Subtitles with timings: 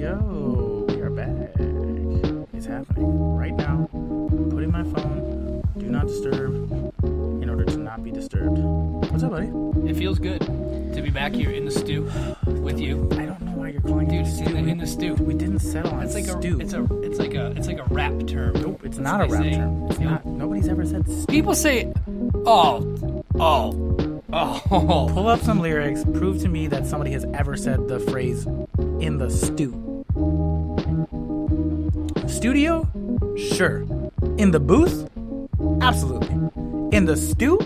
[0.00, 0.86] go.
[0.88, 1.28] We are back.
[2.54, 3.88] It's happening right now.
[3.92, 6.52] I'm putting my phone do not disturb
[7.42, 8.58] in order to not be disturbed.
[8.58, 9.48] What's up, buddy?
[9.88, 12.10] It feels good to be back here in the stew
[12.46, 14.26] with you, I don't know why you're calling dude.
[14.26, 14.44] it stew.
[14.56, 15.14] in the, in the stew.
[15.14, 17.84] we didn't settle on It's like a it's a it's like a it's like a
[17.84, 18.54] rap term.
[18.60, 19.52] nope, it's That's not a rap say.
[19.54, 19.86] term.
[19.90, 20.10] It's Nope.
[20.10, 20.26] not.
[20.26, 21.26] Nobody's ever said stew.
[21.26, 21.92] People say,
[22.46, 25.10] oh, oh, oh.
[25.12, 26.04] Pull up some lyrics.
[26.04, 28.46] Prove to me that somebody has ever said the phrase
[29.00, 29.89] "in the stew."
[32.40, 32.88] Studio?
[33.36, 33.84] Sure.
[34.38, 35.06] In the booth?
[35.82, 36.34] Absolutely.
[36.96, 37.58] In the stew?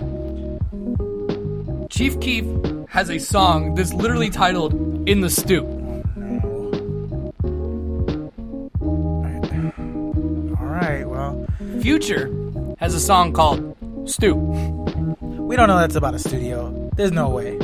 [1.88, 2.44] Chief Keef
[2.88, 4.74] has a song that's literally titled
[5.08, 5.62] "In the Stew."
[10.58, 11.04] All right.
[11.04, 11.46] Well,
[11.80, 12.34] Future
[12.80, 16.90] has a song called "Stew." we don't know that's about a studio.
[16.96, 17.58] There's no way.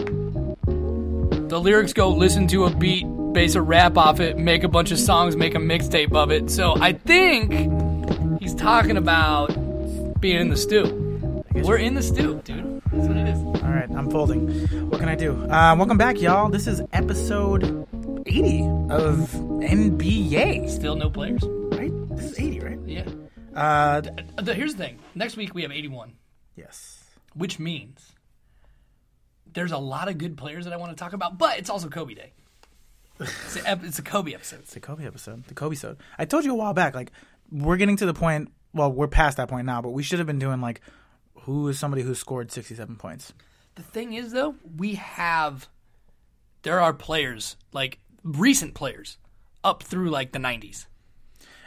[1.48, 4.90] The lyrics go listen to a beat, base a rap off it, make a bunch
[4.90, 6.50] of songs, make a mixtape of it.
[6.50, 7.52] So I think
[8.40, 9.48] he's talking about
[10.20, 11.44] being in the stew.
[11.54, 12.82] We're in the stew, dude.
[12.92, 13.38] That's what it is.
[13.38, 14.48] All right, I'm folding.
[14.88, 15.32] What can I do?
[15.44, 16.48] Uh, welcome back, y'all.
[16.48, 17.86] This is episode
[18.26, 19.30] 80 of
[19.62, 20.68] NBA.
[20.68, 21.42] Still no players.
[21.44, 21.92] Right?
[22.16, 22.78] This is 80, right?
[22.86, 23.04] Yeah.
[23.54, 24.02] Uh,
[24.38, 24.98] Uh, the- here's the thing.
[25.14, 26.14] Next week we have 81,
[26.56, 27.04] yes.
[27.34, 28.12] which means
[29.52, 31.88] there's a lot of good players that I want to talk about, but it's also
[31.88, 32.32] Kobe Day.
[33.20, 34.60] It's a, it's a Kobe episode.
[34.60, 35.44] It's the Kobe episode.
[35.46, 35.98] The Kobe episode.
[36.18, 37.12] I told you a while back, like,
[37.50, 40.26] we're getting to the point, well, we're past that point now, but we should have
[40.26, 40.80] been doing, like,
[41.42, 43.32] who is somebody who scored 67 points?
[43.74, 45.68] The thing is, though, we have
[46.62, 49.18] there are players like recent players
[49.64, 50.86] up through like the 90s.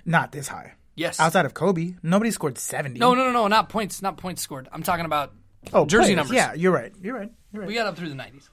[0.06, 0.74] Not this high.
[0.96, 1.20] Yes.
[1.20, 3.00] Outside of Kobe, nobody scored 70.
[3.00, 4.68] no, no, no, no, not points, not points scored.
[4.72, 5.34] I'm talking about
[5.74, 6.18] oh, jersey players.
[6.18, 6.36] numbers.
[6.36, 6.94] Yeah, you're right.
[7.02, 7.32] You're right.
[7.52, 7.68] You're right.
[7.68, 8.50] we got up through the 90s.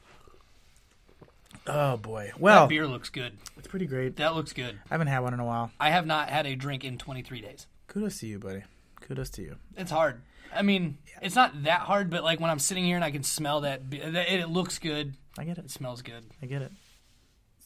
[1.67, 2.33] Oh, boy.
[2.39, 3.37] Well, That beer looks good.
[3.57, 4.17] it's pretty great.
[4.17, 4.79] That looks good.
[4.91, 5.71] I haven't had one in a while.
[5.81, 7.67] I have not had a drink in 23 days.
[7.89, 8.63] Kudos to you, buddy.
[9.01, 9.57] Kudos to you.
[9.77, 10.21] It's hard.
[10.55, 13.23] I mean, it's not that hard, but like when I'm sitting here and I can
[13.23, 15.15] smell that, it, it looks good.
[15.39, 15.71] I get It it.
[15.71, 16.25] smells good.
[16.43, 16.73] I get it.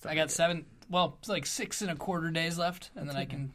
[0.06, 0.66] I got seven.
[0.90, 3.54] Well, it's like six and a quarter days left, and then I can.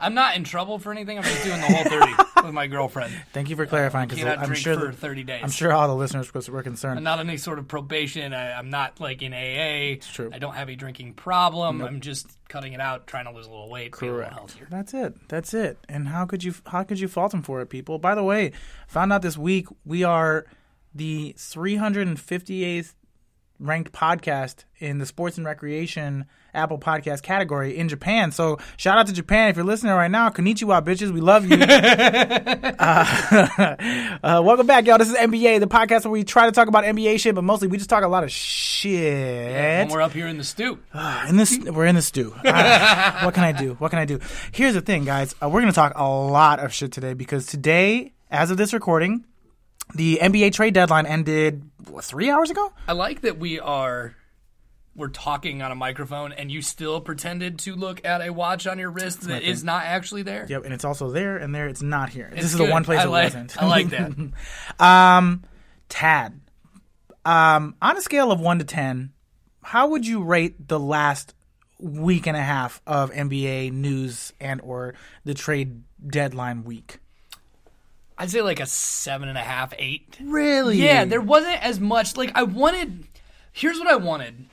[0.00, 1.18] I'm not in trouble for anything.
[1.18, 2.12] I'm just doing the whole thirty
[2.44, 3.12] with my girlfriend.
[3.32, 5.40] Thank you for clarifying because I'm sure for that, thirty days.
[5.42, 6.98] I'm sure all the listeners were concerned.
[6.98, 8.32] I'm not on any sort of probation.
[8.32, 9.94] I, I'm not like in AA.
[9.94, 10.30] It's true.
[10.32, 11.82] I don't have a drinking problem.
[11.82, 14.68] I'm just cutting it out, trying to lose a little weight, be a little healthier.
[14.70, 15.28] That's it.
[15.28, 15.78] That's it.
[15.88, 17.98] And how could you how could you fault him for it, people?
[17.98, 18.52] By the way,
[18.86, 20.46] found out this week we are
[20.94, 22.94] the 358th
[23.60, 28.32] ranked podcast in the sports and recreation Apple Podcast category in Japan.
[28.32, 30.30] So shout out to Japan if you're listening right now.
[30.30, 31.12] Konnichiwa, bitches.
[31.12, 31.56] We love you.
[32.78, 33.76] uh,
[34.38, 34.98] uh, welcome back, y'all.
[34.98, 37.68] This is NBA, the podcast where we try to talk about NBA shit, but mostly
[37.68, 39.86] we just talk a lot of shit.
[39.86, 40.78] When we're up here in the stew.
[41.28, 42.34] In this, we're in the stew.
[43.28, 43.74] What can I do?
[43.74, 44.20] What can I do?
[44.52, 45.34] Here's the thing, guys.
[45.42, 48.72] Uh, we're going to talk a lot of shit today because today, as of this
[48.72, 49.24] recording,
[49.94, 52.72] the NBA trade deadline ended what, three hours ago.
[52.86, 54.14] I like that we are.
[54.98, 58.78] We're talking on a microphone, and you still pretended to look at a watch on
[58.78, 60.44] your wrist that is not actually there.
[60.48, 62.28] Yep, and it's also there, and there it's not here.
[62.34, 63.62] this It's is the one place I it like- wasn't.
[63.62, 64.12] I like that.
[64.84, 65.44] um,
[65.88, 66.40] Tad.
[67.24, 69.12] Um, on a scale of one to ten,
[69.62, 71.34] how would you rate the last
[71.78, 74.94] week and a half of NBA news and or
[75.24, 76.98] the trade deadline week?
[78.16, 80.16] I'd say like a seven and a half, eight.
[80.20, 80.78] Really?
[80.82, 82.16] Yeah, there wasn't as much.
[82.16, 83.04] Like I wanted.
[83.52, 84.46] Here's what I wanted,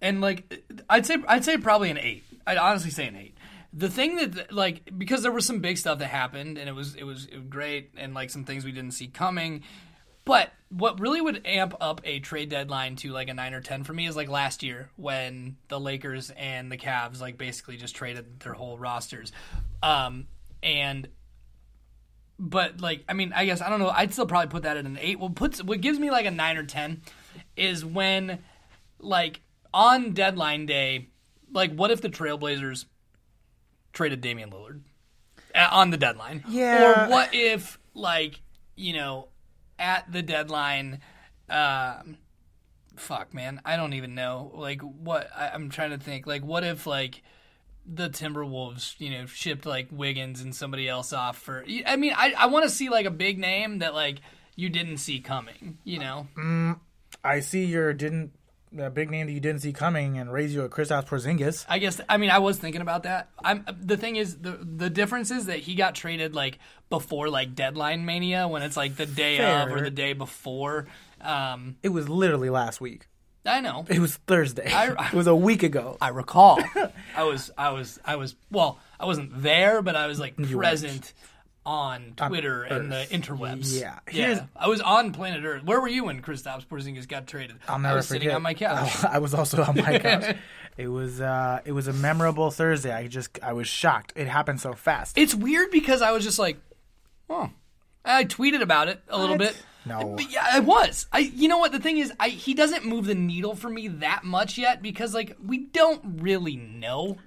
[0.00, 2.24] and like I'd say I'd say probably an eight.
[2.46, 3.36] I'd honestly say an eight.
[3.72, 6.94] The thing that like because there was some big stuff that happened and it was
[6.94, 9.62] it was, great and like some things we didn't see coming.
[10.24, 13.84] But what really would amp up a trade deadline to like a nine or ten
[13.84, 17.94] for me is like last year when the Lakers and the Cavs like basically just
[17.94, 19.32] traded their whole rosters,
[19.82, 20.26] um,
[20.62, 21.08] and
[22.38, 24.84] but like I mean I guess I don't know I'd still probably put that at
[24.84, 25.18] an eight.
[25.18, 27.02] What puts what gives me like a nine or ten
[27.56, 28.40] is when
[28.98, 29.40] like
[29.72, 31.08] on deadline day,
[31.52, 32.86] like what if the Trailblazers
[33.92, 34.80] traded Damian Lillard
[35.54, 36.44] uh, on the deadline?
[36.48, 37.06] Yeah.
[37.06, 38.40] Or what if like
[38.76, 39.28] you know
[39.78, 41.00] at the deadline,
[41.48, 42.18] um,
[42.96, 46.64] fuck man, I don't even know like what I, I'm trying to think like what
[46.64, 47.22] if like
[47.86, 51.64] the Timberwolves, you know, shipped like Wiggins and somebody else off for.
[51.86, 54.20] I mean, I I want to see like a big name that like
[54.54, 55.78] you didn't see coming.
[55.84, 56.28] You know,
[57.24, 58.32] I see your didn't
[58.72, 61.64] that big name that you didn't see coming and raise you a Kristaps Porzingis.
[61.68, 63.28] I guess I mean I was thinking about that.
[63.42, 66.58] I'm the thing is the the difference is that he got traded like
[66.88, 70.86] before like deadline mania when it's like the day of or the day before.
[71.20, 73.06] Um, It was literally last week.
[73.46, 73.86] I know.
[73.88, 74.70] It was Thursday.
[74.72, 75.96] I- it was a week ago.
[76.00, 76.60] I recall.
[77.16, 78.36] I was, I was, I was.
[78.50, 81.12] Well, I wasn't there, but I was like present
[81.70, 83.80] on Twitter and the interwebs.
[83.80, 84.00] Yeah.
[84.10, 84.46] yeah.
[84.56, 85.62] I was on planet Earth.
[85.62, 87.58] Where were you when Kristaps Porzingis got traded?
[87.68, 88.22] I'll never I was forget.
[88.22, 89.04] sitting on my couch.
[89.08, 90.36] I was also on my couch.
[90.76, 92.92] it was uh, it was a memorable Thursday.
[92.92, 94.14] I just I was shocked.
[94.16, 95.16] It happened so fast.
[95.16, 96.58] It's weird because I was just like,
[97.28, 97.50] oh.
[98.04, 99.54] I tweeted about it a little What?
[99.54, 99.62] bit.
[99.86, 100.14] No.
[100.16, 101.06] But yeah, I was.
[101.12, 103.86] I you know what the thing is, I he doesn't move the needle for me
[103.88, 107.18] that much yet because like we don't really know.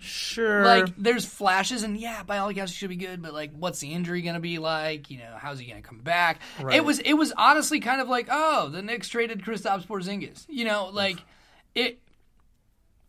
[0.00, 0.64] Sure.
[0.64, 3.80] Like there's flashes and yeah, by all accounts he should be good, but like what's
[3.80, 5.10] the injury gonna be like?
[5.10, 6.40] You know, how's he gonna come back?
[6.60, 6.76] Right.
[6.76, 10.44] It was it was honestly kind of like, oh, the Knicks traded Kristaps Porzingis.
[10.48, 11.18] You know, like
[11.74, 12.00] it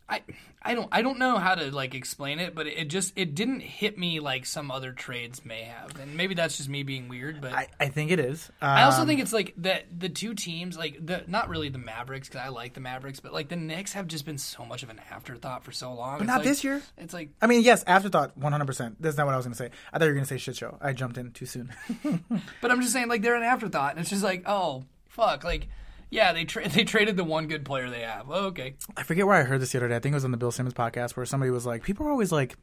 [0.07, 0.21] I
[0.63, 3.61] I don't I don't know how to like explain it, but it just it didn't
[3.61, 7.41] hit me like some other trades may have, and maybe that's just me being weird.
[7.41, 8.51] But I, I think it is.
[8.61, 11.79] I also Um, think it's like that the two teams, like the not really the
[11.79, 14.83] Mavericks because I like the Mavericks, but like the Knicks have just been so much
[14.83, 16.19] of an afterthought for so long.
[16.19, 16.81] But not this year.
[16.97, 19.01] It's like I mean, yes, afterthought, one hundred percent.
[19.01, 19.69] That's not what I was going to say.
[19.91, 20.77] I thought you were going to say shit show.
[20.79, 21.73] I jumped in too soon.
[22.61, 25.67] But I'm just saying, like they're an afterthought, and it's just like, oh fuck, like
[26.11, 28.27] yeah, they tra- they traded the one good player they have.
[28.29, 29.95] Oh, okay, I forget where I heard this the other day.
[29.95, 32.11] I think it was on the Bill Simmons podcast where somebody was like, "People are
[32.11, 32.55] always like,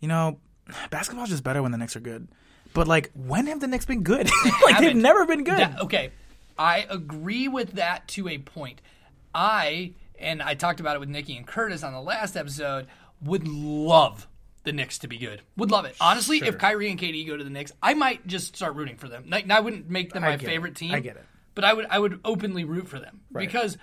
[0.00, 0.40] you know,
[0.90, 2.26] basketball's just better when the Knicks are good."
[2.74, 4.28] But like, when have the Knicks been good?
[4.64, 5.58] like they've never been good.
[5.58, 6.10] That- okay,
[6.58, 8.80] I agree with that to a point.
[9.34, 12.86] I and I talked about it with Nikki and Curtis on the last episode.
[13.22, 14.26] Would love
[14.64, 15.40] the Knicks to be good.
[15.56, 15.94] Would love it.
[16.00, 16.48] Honestly, Sure.
[16.48, 19.24] if Kyrie and KD go to the Knicks, I might just start rooting for them.
[19.28, 20.46] Like, I wouldn't make them I my get it.
[20.52, 20.92] favorite team.
[20.94, 21.24] I get it.
[21.56, 23.48] But I would I would openly root for them Right.
[23.48, 23.76] because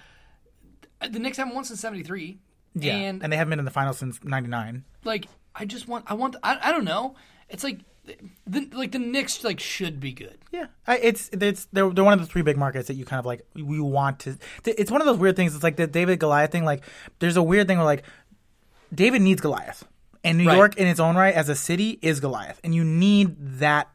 [1.06, 2.40] the Knicks haven't won since '73.
[2.76, 4.86] yeah, and, and they haven't been in the finals since '99.
[5.04, 7.16] like I just want I want I, I don't know.
[7.50, 7.80] It's like
[8.48, 10.38] the like the Knicks like should be good.
[10.52, 13.20] Yeah, I, it's it's they're they're one of the three big markets that you kind
[13.20, 14.38] of like we want to.
[14.66, 15.56] It's one of those weird things.
[15.56, 16.66] It's like the David Goliath thing.
[16.66, 16.84] Like
[17.20, 18.04] there's a weird thing where like
[18.94, 19.84] David needs Goliath,
[20.24, 20.58] and New Right.
[20.58, 23.90] York in its own right as a city is Goliath, and you need that.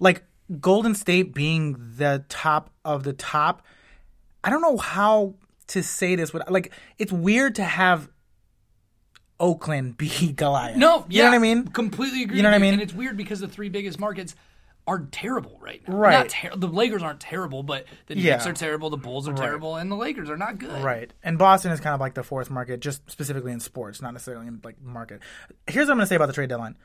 [0.00, 0.24] Like
[0.60, 3.62] Golden State being the top of the top.
[4.44, 5.34] I don't know how
[5.68, 6.30] to say this.
[6.30, 8.08] But like it's weird to have
[9.40, 10.76] Oakland be Goliath.
[10.76, 11.68] No, you yeah, know what I mean.
[11.68, 12.36] Completely agree.
[12.36, 12.74] You know what I mean?
[12.74, 14.34] And it's weird because the three biggest markets
[14.86, 15.94] are terrible right now.
[15.96, 16.12] Right.
[16.12, 18.48] Not ter- the Lakers aren't terrible, but the Knicks Yeah.
[18.48, 20.82] are terrible, the Bulls are terrible, and the Lakers are not good.
[20.82, 21.12] Right.
[21.22, 24.48] And Boston is kind of like the fourth market, just specifically in sports, not necessarily
[24.48, 25.20] in like market.
[25.68, 26.76] Here's what I'm gonna say about the trade deadline.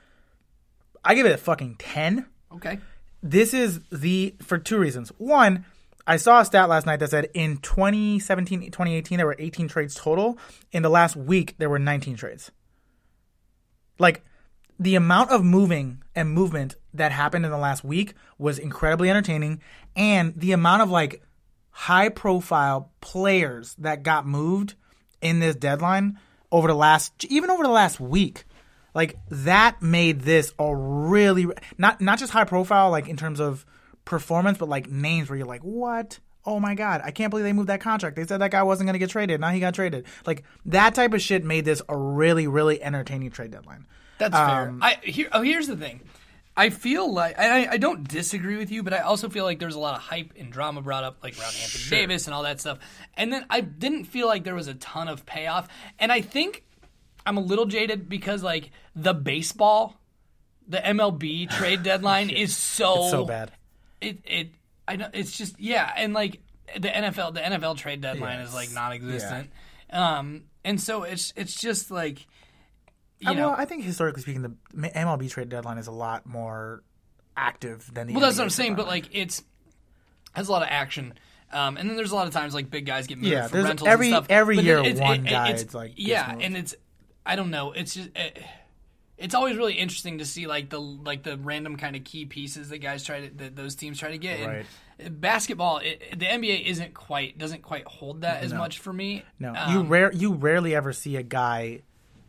[1.03, 2.27] I give it a fucking ten.
[2.51, 2.77] Okay.
[3.21, 5.09] This is the for two reasons.
[5.17, 5.65] One,
[6.05, 9.95] I saw a stat last night that said in 2017, 2018 there were 18 trades
[9.95, 10.37] total.
[10.71, 12.51] In the last week there were 19 trades.
[13.99, 14.23] Like
[14.79, 19.61] the amount of moving and movement that happened in the last week was incredibly entertaining
[19.95, 21.21] and the amount of like
[21.71, 24.75] high profile players that got moved
[25.21, 26.19] in this deadline
[26.51, 28.45] over the last even over the last week
[28.97, 31.45] like that made this a really
[31.77, 33.65] not not just high profile like in terms of
[34.05, 37.53] performance but like names where you're like what oh my god i can't believe they
[37.53, 39.73] moved that contract they said that guy wasn't going to get traded now he got
[39.73, 43.85] traded like that type of shit made this a really really entertaining trade deadline
[44.17, 44.69] That's fair.
[44.69, 45.29] Um, I here.
[45.31, 46.01] Oh, here's the thing.
[46.55, 49.59] I feel like I, I- I don't disagree with you, but I also feel like
[49.59, 52.41] there's a lot of hype and drama brought up, like around Anthony Davis and all
[52.43, 52.79] that stuff.
[53.13, 55.67] And then I didn't feel like there was a ton of payoff.
[55.99, 56.63] And I think
[57.27, 59.99] I'm a little jaded because like the baseball,
[60.67, 63.51] the MLB trade deadline is so it's so bad
[64.01, 64.49] It it
[64.87, 66.39] I know it's just yeah, and like
[66.75, 69.49] the NFL, the NFL trade deadline is like non-existent.
[69.89, 72.25] Um, and so it's it's just like
[73.19, 73.49] you Uh, know.
[73.49, 74.51] well i think historically speaking the
[74.89, 76.83] mlb trade deadline is a lot more
[77.35, 79.43] active than the Well, that's what I'm saying, but like it's
[80.33, 81.13] has a lot of action.
[81.51, 83.61] Um, and then there's a lot of times like big guys get moved Yeah, for
[83.63, 84.25] rentals every- and stuff.
[84.29, 86.75] every But year it's- one it- guy it's- like, yeah, and it's
[87.27, 87.71] I don't know.
[87.73, 88.41] It's just it,
[89.17, 92.69] it's always really interesting to see like the like the random kind of key pieces
[92.69, 94.45] that guys try to that those teams try to get.
[94.47, 94.65] Right.
[94.99, 99.23] And basketball, it, the NBA isn't quite doesn't quite hold that as much for me.
[99.39, 101.81] no Um, you rare you rarely ever see a guy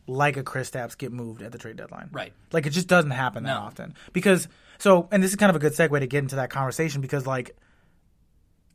[0.07, 2.09] like a Kristaps get moved at the trade deadline.
[2.11, 2.33] Right.
[2.53, 3.61] Like it just doesn't happen that No.
[3.61, 3.95] often.
[4.13, 7.01] Because so and this is kind of a good segue to get into that conversation
[7.03, 7.55] because like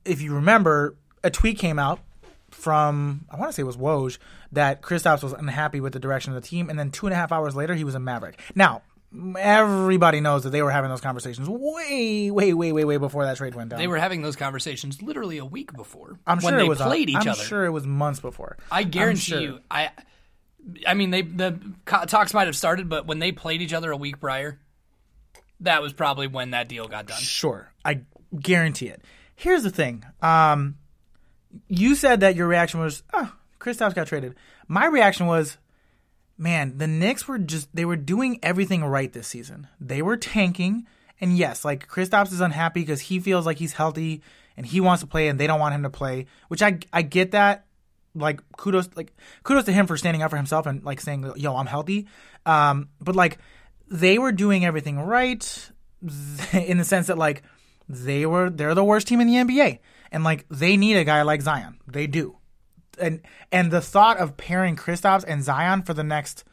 [0.06, 2.00] if you remember, a tweet came out
[2.54, 4.18] from I want to say it was Woj
[4.52, 7.16] that Kristaps was unhappy with the direction of the team, and then two and a
[7.16, 8.40] half hours later he was a Maverick.
[8.56, 8.82] Now
[9.38, 13.38] everybody knows that they were having those conversations way, way, way, way, way before that
[13.38, 13.80] trade went down.
[13.80, 17.10] They were having those conversations literally a week before I'm sure they it was played
[17.10, 17.44] each I'm other.
[17.44, 18.58] sure it was months before.
[18.72, 19.42] I guarantee sure.
[19.42, 19.60] you.
[19.70, 19.92] I,
[20.88, 23.98] I mean, they the talks might have started, but when they played each other a
[23.98, 24.60] week prior,
[25.60, 27.20] that was probably when that deal got done.
[27.20, 28.02] Sure, I
[28.40, 29.02] guarantee it.
[29.36, 30.06] Here's the thing.
[30.22, 30.78] Um,
[31.68, 34.36] you said that your reaction was, oh, Kristaps got traded.
[34.68, 35.58] My reaction was,
[36.38, 39.68] man, the Knicks were just they were doing everything right this season.
[39.80, 40.86] They were tanking,
[41.22, 44.22] and yes, like Kristaps is unhappy because he feels like he's healthy
[44.58, 46.26] and he wants to play, and they don't want him to play.
[46.48, 47.66] Which I I get that.
[48.16, 51.56] Like kudos, like kudos to him for standing up for himself and like saying, "Yo,
[51.56, 52.08] I'm healthy."
[52.46, 53.40] Um, but like
[53.90, 55.72] they were doing everything right
[56.54, 57.42] in the sense that like
[57.90, 59.80] they were they're the worst team in the NBA,
[60.14, 61.80] and like they need a guy like Zion.
[61.86, 62.38] They do
[63.00, 66.44] and and the thought of pairing Kristaps and Zion for the next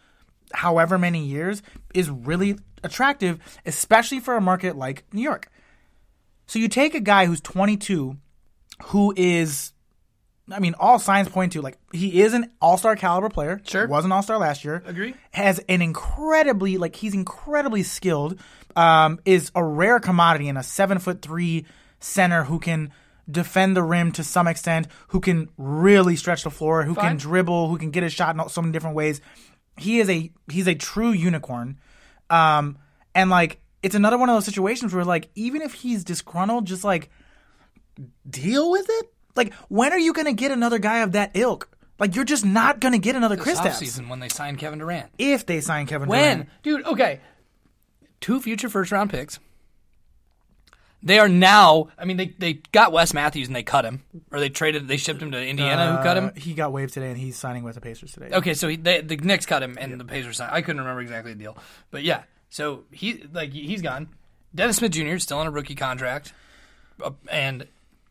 [0.53, 1.63] however many years
[1.95, 5.49] is really attractive, especially for a market like New York.
[6.47, 8.17] So you take a guy who's 22,
[8.87, 9.73] who is,
[10.51, 13.61] I mean, all signs point to like he is an All Star caliber player.
[13.65, 13.87] Sure.
[13.87, 14.83] was an All Star last year.
[14.87, 15.15] Agree.
[15.33, 18.41] Has an incredibly like he's incredibly skilled.
[18.77, 21.67] Um, is a rare commodity in a seven foot three
[21.99, 22.93] center who can
[23.31, 27.05] defend the rim to some extent, who can really stretch the floor, who Fine.
[27.05, 29.21] can dribble, who can get a shot in so many different ways.
[29.77, 31.79] He is a he's a true unicorn.
[32.29, 32.79] Um,
[33.15, 36.85] and like it's another one of those situations where like even if he's disgruntled, just
[36.85, 37.11] like
[38.29, 39.13] deal with it.
[39.37, 41.69] Like when are you gonna get another guy of that ilk?
[41.99, 45.11] Like you're just not gonna get another This Kristaps offseason when they signed Kevin Durant.
[45.19, 46.49] if they sign Kevin When?
[46.63, 46.85] Durant.
[46.85, 47.21] Dude, okay.
[48.21, 49.39] Two future first round picks.
[51.03, 54.03] They are now, I mean, they, they got Wes Matthews and they cut him.
[54.31, 56.27] Or they traded, they shipped him to Indiana, who cut him.
[56.27, 58.29] Uh, He got waived today, and he's signing with the Pacers today.
[58.33, 60.51] Okay, so he, they, the Knicks cut him and the Pacers signed.
[60.53, 61.57] I couldn't remember exactly the deal.
[61.91, 64.09] But yeah, so he like he's gone.
[64.55, 65.07] Dennis Smith Jr.
[65.15, 66.33] is still on a rookie contract.
[67.03, 67.67] Uh, and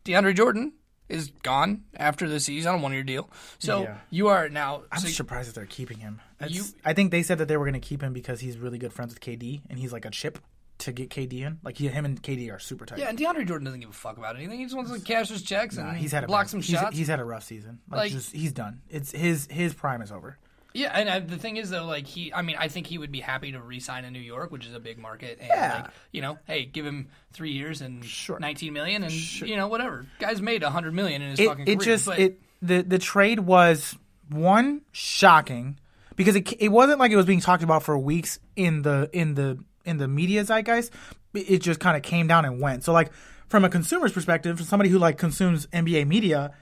[0.05, 0.73] DeAndre Jordan
[1.09, 3.29] is gone after the season on a one year deal.
[3.59, 3.97] So Yeah.
[4.09, 4.83] you are now.
[4.91, 6.21] I'm so- surprised that they're keeping him.
[6.47, 8.77] You- I think they said that they were going to keep him because he's really
[8.79, 10.39] good friends with KD, and he's like a chip
[10.79, 11.59] to get KD in.
[11.63, 12.99] Like he, him and KD are super tight.
[12.99, 14.59] yeah, and DeAndre Jordan doesn't give a fuck about anything.
[14.59, 16.61] He just wants to cash his checks and Nah, he's had a block bad- some
[16.61, 16.97] he's, shots.
[16.97, 17.79] He's had a rough season.
[17.89, 18.81] Like, Like- just he's done.
[18.89, 20.37] It's his his prime is over.
[20.71, 23.11] Yeah, and uh, the thing is though, like he, I mean, I think he would
[23.11, 25.39] be happy to re-sign in New York, which is a big market.
[25.39, 25.73] And Yeah.
[25.83, 28.39] like, you know, hey, give him three years and Sure.
[28.39, 30.05] 19 million, and you know, whatever.
[30.19, 31.85] Guy's made 100 million in his It fucking it career.
[31.85, 33.97] just but it the the trade was
[34.29, 35.79] one shocking
[36.15, 39.33] because it it wasn't like it was being talked about for weeks in the in
[39.33, 39.57] the
[39.89, 40.91] in the media zeitgeist.
[41.33, 42.83] It just kind of came down and went.
[42.83, 43.11] So like
[43.47, 46.53] from a consumer's perspective, from somebody who like consumes NBA media,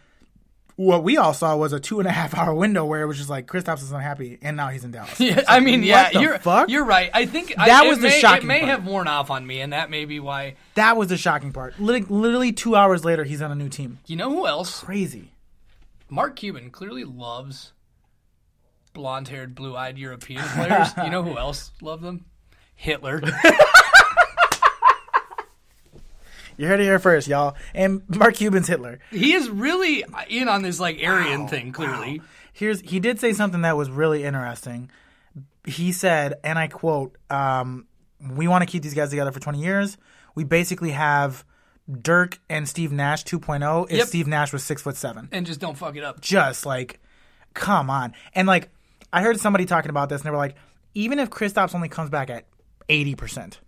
[0.76, 3.18] what we all saw was a two and a half hour window where it was
[3.18, 5.20] just like Kristaps is unhappy and now he's in Dallas.
[5.20, 6.70] yeah, I mean, yeah, you're fuck?
[6.70, 7.10] you're right.
[7.14, 8.70] I think That it was the may, shocking It may part.
[8.72, 10.56] have worn off on me, and that may be why.
[10.76, 11.80] That was the shocking part.
[11.80, 14.00] Lit- Literally two hours later, he's on a new team.
[14.06, 14.82] You know who else?
[14.82, 15.32] Crazy.
[16.10, 17.74] Mark Cuban clearly loves
[18.94, 20.90] blonde-haired, blue-eyed European players.
[21.04, 22.26] you know who else loved them?
[22.78, 23.22] Hitler.
[26.60, 27.56] You heard it here first, y'all.
[27.76, 29.00] And Mark Cuban's Hitler.
[29.12, 31.72] he is really in on this like Aryan thing.
[31.72, 32.20] Clearly,
[32.52, 34.90] Here's he did say something that was really interesting.
[35.68, 37.86] He said, and I quote, um,
[38.20, 39.98] "We want to keep these guys together for 20 years.
[40.34, 41.46] We basically have
[42.02, 43.86] Dirk and Steve Nash 2.0.
[43.92, 44.08] If Yep.
[44.08, 46.22] Steve Nash was six foot seven, and just don't fuck it up.
[46.22, 47.00] just like,
[47.54, 48.14] come on.
[48.34, 48.70] And like,
[49.14, 50.56] I heard somebody talking about this, and they were like,
[50.96, 52.46] even if Kristaps only comes back at
[52.90, 53.60] 80 percent,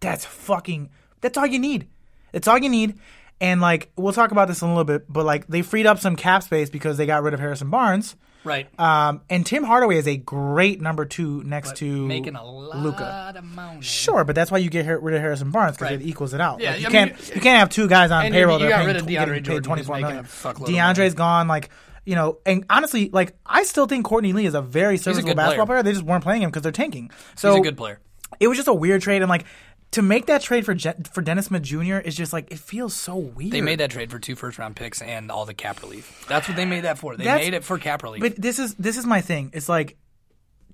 [0.00, 0.90] that's fucking.
[1.20, 1.88] That's all you need.
[2.32, 2.98] That's all you need.
[3.40, 5.98] And like, we'll talk about this in a little bit, but like, they freed up
[5.98, 8.16] some cap space because they got rid of Harrison Barnes.
[8.44, 8.68] Right.
[8.78, 13.32] Um, and Tim Hardaway is a great number two next to Making a lot Luka.
[13.36, 13.82] of money.
[13.82, 16.00] Sure, but that's why you get rid of Harrison Barnes because Right.
[16.00, 16.60] it equals it out.
[16.60, 18.60] Yeah, Like, you I can't mean, you can't have two guys on you- payroll.
[18.60, 20.18] you that are got paying rid of DeAndre Jordan, twenty four million.
[20.18, 21.48] a DeAndre's gone.
[21.48, 21.70] Like
[22.04, 25.36] you know, and honestly, like I still think Courtney Lee is a very serviceable good
[25.36, 25.78] basketball player.
[25.78, 25.82] player.
[25.82, 27.10] They just weren't playing him because they're tanking.
[27.34, 27.98] So He's a good player.
[28.40, 29.44] It was just a weird trade, and like
[29.92, 31.96] to make that trade for Je- for Dennis Smith Jr.
[31.98, 33.52] is just like it feels so weird.
[33.52, 36.26] They made that trade for two first round picks and all the cap relief.
[36.28, 37.16] That's what they made that for.
[37.16, 38.20] They That's- made it for cap relief.
[38.20, 39.50] But this is this is my thing.
[39.54, 39.96] It's like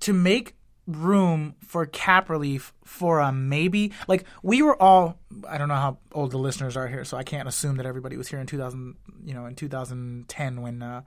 [0.01, 0.55] to make
[0.87, 3.93] room for cap relief for a maybe.
[4.07, 5.19] Like we were all.
[5.47, 8.17] I don't know how old the listeners are here, so I can't assume that everybody
[8.17, 8.95] was here in 2000.
[9.23, 10.81] You know, in 2010 when.
[10.81, 11.01] Uh,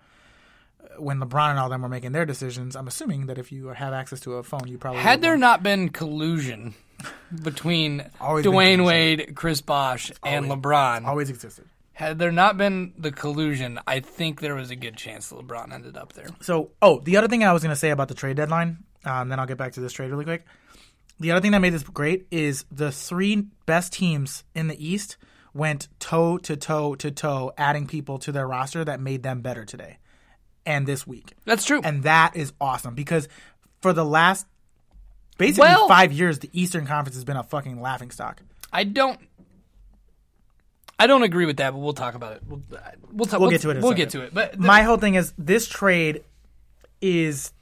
[0.98, 3.92] when LeBron and all them were making their decisions, I'm assuming that if you have
[3.92, 6.74] access to a phone, you probably Had there not been collusion
[7.42, 8.84] between Always Dwyane.
[8.84, 11.66] Wade, Chris Bosh, and LeBron, always existed.
[11.92, 15.72] had there not been the collusion, I think there was a good chance that LeBron
[15.72, 16.28] ended up there.
[16.40, 19.28] So, oh, the other thing I was going to say about the trade deadline, um,
[19.28, 20.44] then I'll get back to this trade really quick.
[21.18, 25.16] The other thing that made this great is the three best teams in the East
[25.54, 29.64] went toe to toe to toe, adding people to their roster that made them better
[29.64, 29.98] today
[30.66, 31.32] and this week.
[31.44, 31.80] That's true.
[31.82, 33.28] And that is awesome because
[33.80, 34.46] for the last
[35.38, 38.42] basically Well- five years, the Eastern Conference has been a fucking laughing stock.
[38.72, 39.18] I don't.
[40.98, 42.42] I don't agree with that, but we'll talk about it.
[42.46, 42.78] We'll uh,
[43.12, 44.04] we'll, talk, We'll get to it in We'll second.
[44.04, 44.34] get to it.
[44.34, 46.24] But the- My whole thing is this trade
[47.02, 47.52] is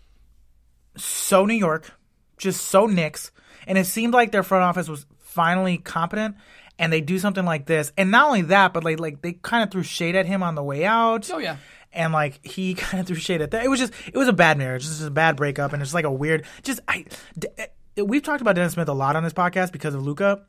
[0.97, 1.91] so New York,
[2.39, 3.33] just so Knicks,
[3.67, 6.37] and it seemed like their front office was finally competent.
[6.77, 9.63] And they do something like this, and not only that, but like like they kind
[9.63, 11.31] of threw shade at him on the way out.
[11.33, 11.59] oh yeah,
[11.95, 13.65] and like he kind of threw shade at that.
[13.65, 16.05] It was just it was a bad marriage, just a bad breakup, and it's like
[16.05, 16.45] a weird.
[16.63, 17.05] Just I,
[17.39, 20.45] d- eh, we've talked about Dennis Smith a lot on this podcast because of Luka.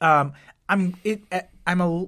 [0.00, 0.32] Um,
[0.68, 1.22] I'm it.
[1.30, 2.06] eh, I'm a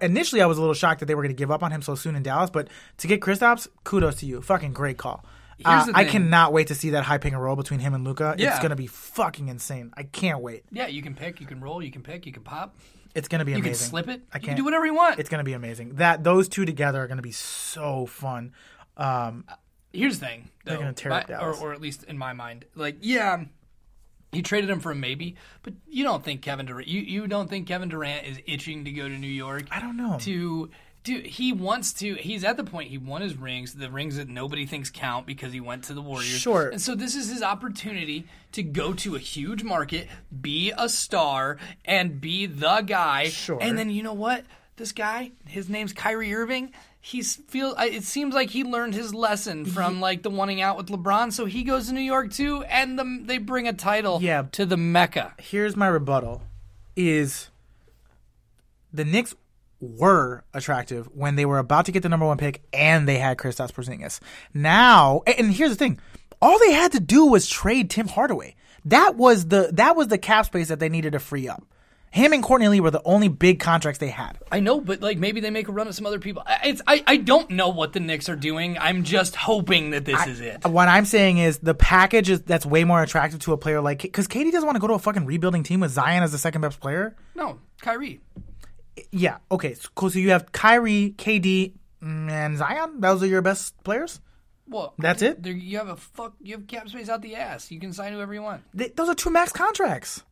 [0.00, 1.82] initially I was a little shocked that they were going to give up on him
[1.82, 4.42] so soon in Dallas, but to get Kristaps, kudos to you.
[4.42, 5.24] Fucking great call.
[5.64, 8.34] Uh, I cannot wait to see that high pick and roll between him and Luka.
[8.38, 9.92] It's going to be fucking insane.
[9.96, 10.64] I can't wait.
[10.70, 10.86] yeah.
[10.86, 12.76] You can pick, you can roll, you can pick, you can pop,
[13.14, 13.64] It's going to be amazing.
[13.64, 14.22] you can slip it.
[14.32, 15.18] I You can can't do whatever you want.
[15.18, 15.96] It's going to be amazing.
[15.96, 18.52] That those two together are going to be so fun.
[18.96, 19.44] Um,
[19.92, 21.60] Here's the thing, though, they're gonna tear up Dallas.
[21.60, 23.44] or, or at least in my mind, like yeah,
[24.32, 27.50] he traded him for a maybe, but you don't think Kevin Durant, you you don't
[27.50, 29.64] think Kevin Durant is itching to go to New York?
[29.70, 30.16] I don't know.
[30.20, 30.70] To
[31.04, 32.14] do he wants to?
[32.14, 35.52] He's at the point he won his rings, the rings that nobody thinks count because
[35.52, 36.26] he went to the Warriors.
[36.38, 36.68] Sure.
[36.68, 40.06] and so this is his opportunity to go to a huge market,
[40.40, 43.28] be a star, and be the guy.
[43.28, 43.58] Sure.
[43.60, 44.44] and then you know what?
[44.76, 46.72] This guy, his name's Kyrie Irving.
[47.00, 47.74] He's feel.
[47.78, 51.46] It seems like he learned his lesson from like the wanting out with LeBron, so
[51.46, 54.44] he goes to New York too, and the, they bring a title Yeah.
[54.52, 55.34] to the Mecca.
[55.38, 56.42] here's my rebuttal
[56.94, 57.48] is
[58.92, 59.34] the Knicks
[59.82, 63.36] were attractive when they were about to get the number one pick and they had
[63.36, 64.20] Kristaps Porzingis.
[64.54, 65.98] Now, and- here's the thing:
[66.40, 68.54] all they had to do was trade Tim Hardaway.
[68.84, 71.64] That was the that was the cap space that they needed to free up.
[72.10, 74.36] Him and Courtney Lee were the only big contracts they had.
[74.52, 76.42] I know, but like maybe they make a run at some other people.
[76.44, 78.76] I- It's I, I don't know what the Knicks are doing.
[78.78, 80.64] I'm just hoping that this is it.
[80.66, 84.02] What I'm saying is the package is that's way more attractive to a player like
[84.02, 86.38] because KD doesn't want to go to a fucking rebuilding team with Zion as the
[86.38, 87.16] second best player.
[87.34, 88.20] No, Kyrie.
[89.10, 89.38] Yeah.
[89.50, 89.74] Okay.
[89.74, 90.10] So, cool.
[90.10, 93.00] So you have Kyrie, KD, and Zion.
[93.00, 94.20] Those are your best players.
[94.68, 95.44] Well, That's it?
[95.46, 96.34] You have a fuck.
[96.40, 97.70] You have cap space out the ass.
[97.70, 98.62] You can sign whoever you want.
[98.72, 100.22] They, those are two max contracts.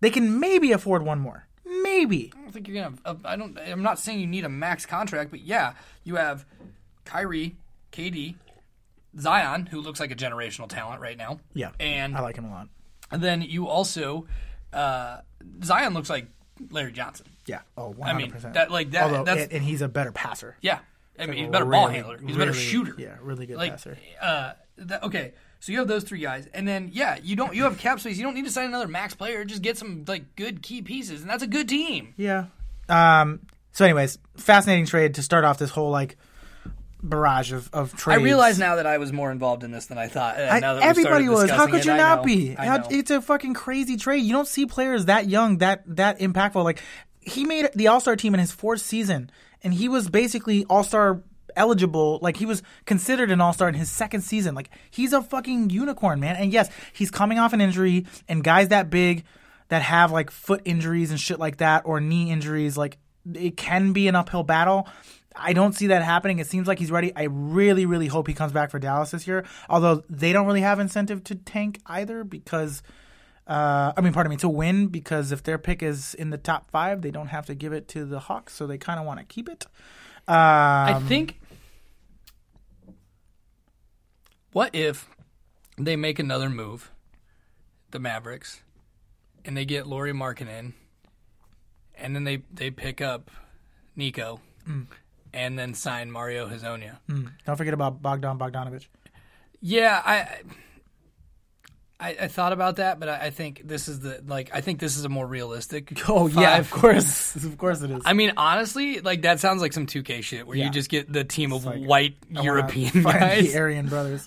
[0.00, 1.46] They can maybe afford one more.
[1.82, 2.32] Maybe.
[2.36, 2.96] I don't think you're gonna.
[3.04, 3.56] Uh, I don't.
[3.58, 5.74] I'm not saying you need a max contract, but yeah,
[6.04, 6.44] you have
[7.04, 7.56] Kyrie,
[7.92, 8.34] KD,
[9.18, 11.38] Zion, who looks like a generational talent right now.
[11.54, 11.70] Yeah.
[11.78, 12.68] and I like him a lot.
[13.10, 14.26] and then you also
[14.72, 15.18] uh,
[15.62, 16.26] Zion looks like
[16.70, 17.26] Larry Johnson.
[17.46, 17.60] Yeah.
[17.76, 18.04] Oh, 100%.
[18.04, 19.04] I mean, that like that.
[19.04, 20.56] Although, that's and, and he's a better passer.
[20.60, 20.80] yeah.
[21.18, 22.16] I mean, he's a a better ball handler.
[22.18, 22.94] He's a better really- shooter.
[22.96, 23.98] yeah, really good like, passer.
[24.22, 27.54] Uh, that, okay, so you have those three guys, and then yeah, you don't.
[27.54, 28.16] You have cap space.
[28.16, 29.44] You don't need to sign another max player.
[29.44, 32.14] Just get some like good key pieces, and that's a good team.
[32.16, 32.46] Yeah.
[32.88, 33.40] Um.
[33.72, 36.16] So, anyways, fascinating trade to start off this whole like
[37.02, 40.08] barrage of of I realize now that I was more involved in this than I
[40.08, 40.38] thought.
[40.38, 41.50] uh, I- now that everybody was.
[41.50, 41.84] How discussing could it.
[41.86, 42.24] you I not know.
[42.24, 42.56] be?
[42.56, 42.86] I How- know.
[42.90, 44.24] it's a fucking crazy trade.
[44.24, 46.64] You don't see players that young, that that impactful.
[46.64, 46.82] Like
[47.20, 49.30] he made the All Star team in his fourth season,
[49.62, 51.22] and he was basically All Star
[51.56, 52.18] eligible.
[52.22, 54.54] Like he was considered an All Star in his second season.
[54.54, 56.36] Like he's a fucking unicorn, man.
[56.36, 59.24] And yes, he's coming off an injury, and guys that big
[59.68, 62.98] that have like foot injuries and shit like that, or knee injuries, like
[63.34, 64.88] it can be an uphill battle.
[65.36, 66.38] I don't see that happening.
[66.38, 67.12] It seems like he's ready.
[67.14, 69.44] I really, really hope he comes back for Dallas this year.
[69.68, 72.82] Although they don't really have incentive to tank either because,
[73.46, 76.70] uh, I mean, pardon me, to win because if their pick is in the top
[76.70, 79.18] five, they don't have to give it to the Hawks, so they kind of want
[79.20, 79.66] to keep it.
[80.28, 81.40] Um, I think.
[84.52, 85.08] What if
[85.78, 86.90] they make another move,
[87.90, 88.60] the Mavericks,
[89.44, 90.72] and they get Lauri Markkanen,
[91.94, 93.30] and then they they pick up
[93.96, 94.86] Nico, Mm.
[95.32, 96.98] and then sign Mario Hezonja.
[97.46, 98.86] don't forget about Bogdan Bogdanovich.
[99.60, 100.40] Yeah, I,
[102.00, 104.80] I I thought about that, but I, I think this is the like I think
[104.80, 105.98] this is a more realistic.
[106.08, 108.02] Oh yeah, of course, of course it is.
[108.04, 110.64] I mean, honestly, like that sounds like some 2K shit where Yeah.
[110.66, 113.52] you just get the team of like, white wanna European guys.
[113.52, 114.26] the Aryan brothers.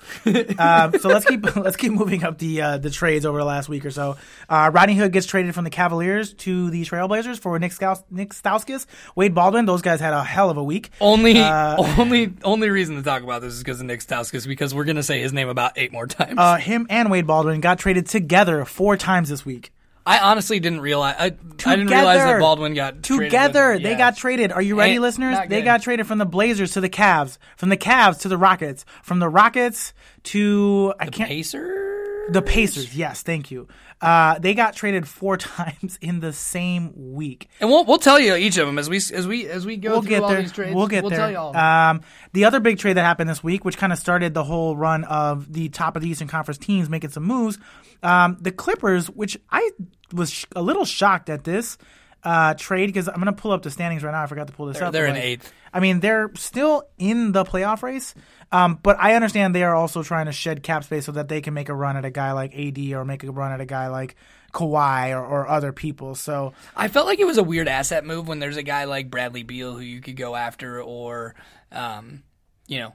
[0.60, 3.70] um, so let's keep let's keep moving up the uh, the trades over the last
[3.70, 4.18] week or so.
[4.48, 8.34] Uh, Rodney Hood gets traded from the Cavaliers to the Trailblazers for Nick Staus- Nick
[8.34, 9.66] Stauskas, Wade Baldwin.
[9.66, 10.92] Those guys had a hell of a week.
[11.02, 14.74] Only, Uh, only, only reason to talk about this is because of Nick Stauskas, because
[14.74, 16.36] we're gonna say his name about eight more times.
[16.38, 19.72] Uh, him and Wade Baldwin got traded together four times this week.
[20.06, 21.16] I honestly didn't realize.
[21.18, 23.80] I, I didn't realize that Baldwin got together.
[23.80, 23.98] They Yeah.
[23.98, 24.52] got traded.
[24.52, 25.38] Are you ready, Ain't- listeners?
[25.48, 28.84] They got traded from the Blazers to the Cavs, from the Cavs to the Rockets,
[29.02, 31.83] from the Rockets to I can't Pacers.
[32.30, 33.68] The Pacers, yes, thank you.
[34.02, 37.50] Uh, they got traded four times in the same week.
[37.60, 39.92] and we'll we'll tell you each of them as we as we as we go
[39.92, 40.42] We'll through get all there.
[40.42, 40.74] these trades.
[40.76, 41.20] We'll get we'll there.
[41.20, 41.56] tell you all.
[41.56, 44.76] Um, the other big trade that happened this week, which kind of started the whole
[44.78, 47.58] run of the top of the Eastern Conference teams making some moves,
[48.04, 49.72] um, the Clippers, which I
[50.14, 51.78] was sh- a little shocked at this.
[52.26, 54.24] uh, trade because I'm gonna pull up the standings right now.
[54.24, 54.94] I forgot to pull this They're, up.
[54.94, 55.54] they're in like, eighth.
[55.74, 58.14] I mean, they're still in the playoff race,
[58.52, 61.42] um, but I understand they are also trying to shed cap space so that they
[61.42, 63.66] can make a run at a guy like AD or make a run at a
[63.66, 64.16] guy like
[64.54, 66.14] Kawhi or, or other people.
[66.16, 69.10] So I felt like it was a weird asset move when there's a guy like
[69.10, 71.34] Bradley Beal who you could go after, or
[71.72, 72.22] um,
[72.68, 72.94] you know,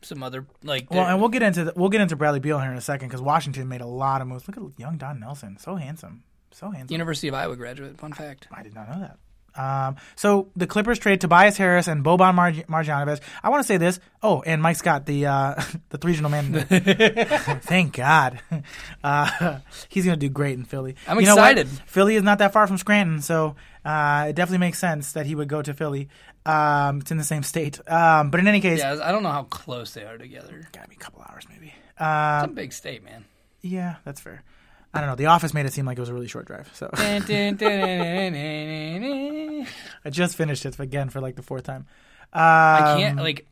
[0.00, 0.90] some other like.
[0.90, 3.08] well, and we'll get into the, we'll get into Bradley Beal here in a second
[3.08, 4.48] because Washington made a lot of moves.
[4.48, 6.94] Look at young Don Nelson, so handsome, so handsome.
[6.94, 7.98] University of Iowa graduate.
[7.98, 8.48] Fun fact.
[8.50, 9.18] I did not know that.
[9.56, 13.20] Um, so the Clippers trade Tobias Harris and Boban Mar- Marjanovic.
[13.42, 13.98] I want to say this.
[14.22, 15.54] Oh, and Mike Scott, the uh,
[15.90, 16.52] the regional man.
[17.62, 18.40] Thank God.
[19.04, 20.96] Uh, he's gonna do great in Philly.
[21.06, 21.68] I'm You excited.
[21.86, 25.34] Philly is not that far from Scranton, so uh, it definitely makes sense that he
[25.34, 26.08] would go to Philly.
[26.44, 27.80] Um, it's in the same state.
[27.90, 30.68] Um, but in any case, Yeah, I don't know how close they are together.
[30.72, 31.72] gotta be a couple hours maybe.
[31.96, 33.24] Uh, It's a big state, man.
[33.62, 34.42] yeah, that's fair.
[34.94, 35.16] I don't know.
[35.16, 36.70] The office made it seem like it was a really short drive.
[36.74, 36.90] So.
[40.04, 41.86] I just finished it again for like the fourth time.
[42.32, 43.46] I Um, can't like.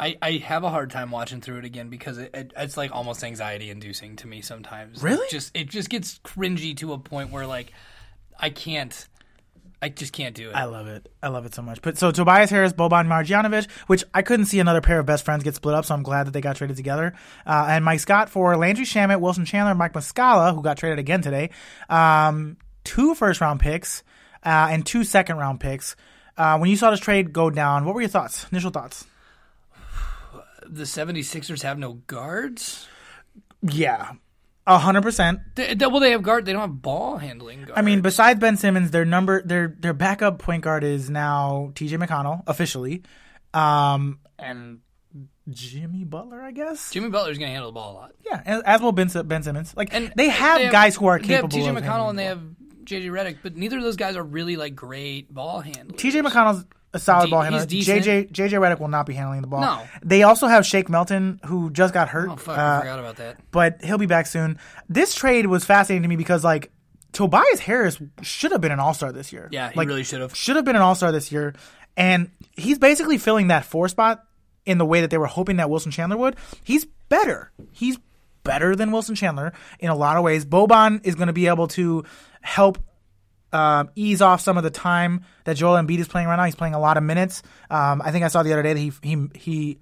[0.00, 2.90] I, I have a hard time watching through it again because it, it, it's like
[2.92, 5.00] almost anxiety inducing to me sometimes.
[5.00, 5.24] Really?
[5.26, 7.72] It just it just gets cringy to a point where like
[8.38, 9.06] I can't
[9.82, 10.54] I just can't do it.
[10.54, 11.10] I love it.
[11.20, 11.82] I love it so much.
[11.82, 15.42] But so Tobias Harris, Boban Marjanovic, which I couldn't see another pair of best friends
[15.42, 17.14] get split up, so I'm glad that they got traded together.
[17.44, 21.20] Uh, and Mike Scott for Landry Shamet, Wilson Chandler, Mike Muscala, who got traded again
[21.20, 21.50] today.
[21.90, 24.04] Um, two first round picks
[24.44, 25.96] uh, and two second round picks.
[26.36, 28.46] Uh, when you saw this trade go down, what were your thoughts?
[28.52, 29.04] Initial thoughts?
[30.66, 32.88] the 76ers have no guards.
[33.62, 34.12] Yeah,
[34.66, 35.40] a hundred percent.
[35.54, 36.44] They, they- well, they have guard.
[36.44, 37.72] They don't have ball handling guard.
[37.78, 41.96] I mean, besides Ben Simmons, their number, their their backup point guard is now T.J.
[41.96, 43.02] McConnell officially,
[43.54, 44.78] um, and
[45.50, 46.90] Jimmy Butler, I guess.
[46.90, 48.12] Jimmy Butler's going to handle the ball a lot.
[48.24, 49.74] Yeah, as, will Ben, ben Simmons.
[49.76, 51.58] Like And they have guys who are They have capable.
[51.66, 52.40] TJ McConnell and they have
[52.84, 56.00] JJ Redick, but neither of those guys are really like great ball handlers.
[56.00, 57.64] TJ McConnell's a solid De- ball handler.
[57.66, 59.60] JJ JJ Redick will not be handling the ball.
[59.60, 59.82] No.
[60.02, 63.16] They also have Shake Milton, who just got hurt, Oh fuck, uh, I forgot about
[63.16, 63.38] that.
[63.50, 64.58] but he'll be back soon.
[64.88, 66.70] This trade was fascinating to me because like
[67.12, 69.48] Tobias Harris should have been an All Star this year.
[69.52, 70.34] Yeah, he like, really should have.
[70.36, 71.54] should have been an All Star this year,
[71.96, 74.24] and he's basically filling that four spot
[74.64, 76.36] in the way that they were hoping that Wilson Chandler would.
[76.64, 77.50] He's better.
[77.72, 77.98] He's
[78.44, 80.44] better than Wilson Chandler in a lot of ways.
[80.44, 82.04] Boban is going to be able to
[82.40, 82.78] help
[83.52, 86.44] um, ease off some of the time that Joel Embiid is playing right now.
[86.44, 87.42] He's playing a lot of minutes.
[87.70, 89.78] Um, I think I saw the other day that he he he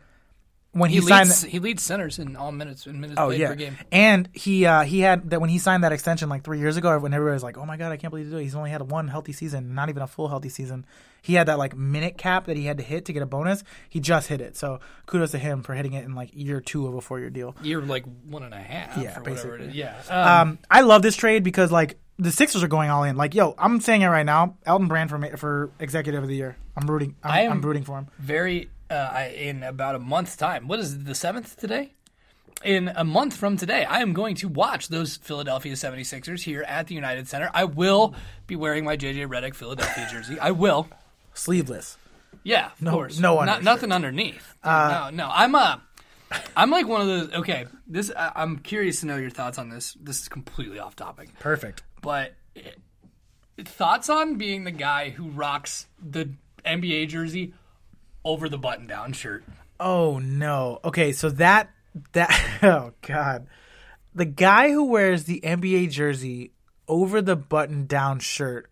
[0.72, 1.28] when he, He signed.
[1.28, 3.76] leads, he leads centers in all minutes in minutes Oh played yeah, per game.
[3.90, 6.96] and he uh, he had that when he signed that extension like three years ago.
[7.00, 8.70] When everybody was like, "Oh my god, I can't believe he did it." He's only
[8.70, 10.86] had one healthy season, not even a full healthy season.
[11.22, 13.64] He had that like minute cap that he had to hit to get a bonus.
[13.88, 16.86] He just hit it, so kudos to him for hitting it in like year two
[16.86, 17.56] of a four year deal.
[17.62, 18.96] You're like one and a half.
[18.96, 19.78] Yeah, or whatever it basically.
[19.80, 20.00] Yeah.
[20.08, 23.16] Um, Um, I love this trade because like the Sixers are going all in.
[23.16, 24.56] Like, yo, I'm saying it right now.
[24.66, 26.56] Elton Brand for for executive of the year.
[26.76, 27.16] I'm rooting.
[27.22, 28.08] I'm, I am- I'm rooting for him.
[28.18, 30.68] very uh, I, in about a month's time.
[30.68, 31.92] What is it, the seventh today?
[32.62, 36.88] In a month from today, I am going to watch those Philadelphia 76ers here at
[36.88, 37.48] the United Center.
[37.54, 38.14] I will
[38.46, 40.38] be wearing my JJ Redick Philadelphia jersey.
[40.38, 40.86] I will.
[41.32, 41.96] Sleeveless.
[42.42, 43.18] Yeah, of No- course.
[43.18, 44.54] no Not, nothing underneath.
[44.64, 45.30] no, no.
[45.32, 45.80] I'm a.
[46.56, 47.32] I'm like one of those.
[47.40, 48.12] Okay, this.
[48.16, 49.96] I, I'm curious to know your thoughts on this.
[50.00, 51.82] This is completely off topic, Perfect.
[52.00, 52.62] But eh,
[53.64, 56.30] thoughts on being the guy who rocks the
[56.64, 57.52] NBA jersey
[58.24, 59.44] over the button-down shirt.
[59.78, 60.80] Oh no.
[60.84, 61.70] Okay, so that
[62.12, 63.46] that oh god.
[64.14, 66.52] The guy who wears the NBA jersey
[66.88, 68.68] over the button down shirt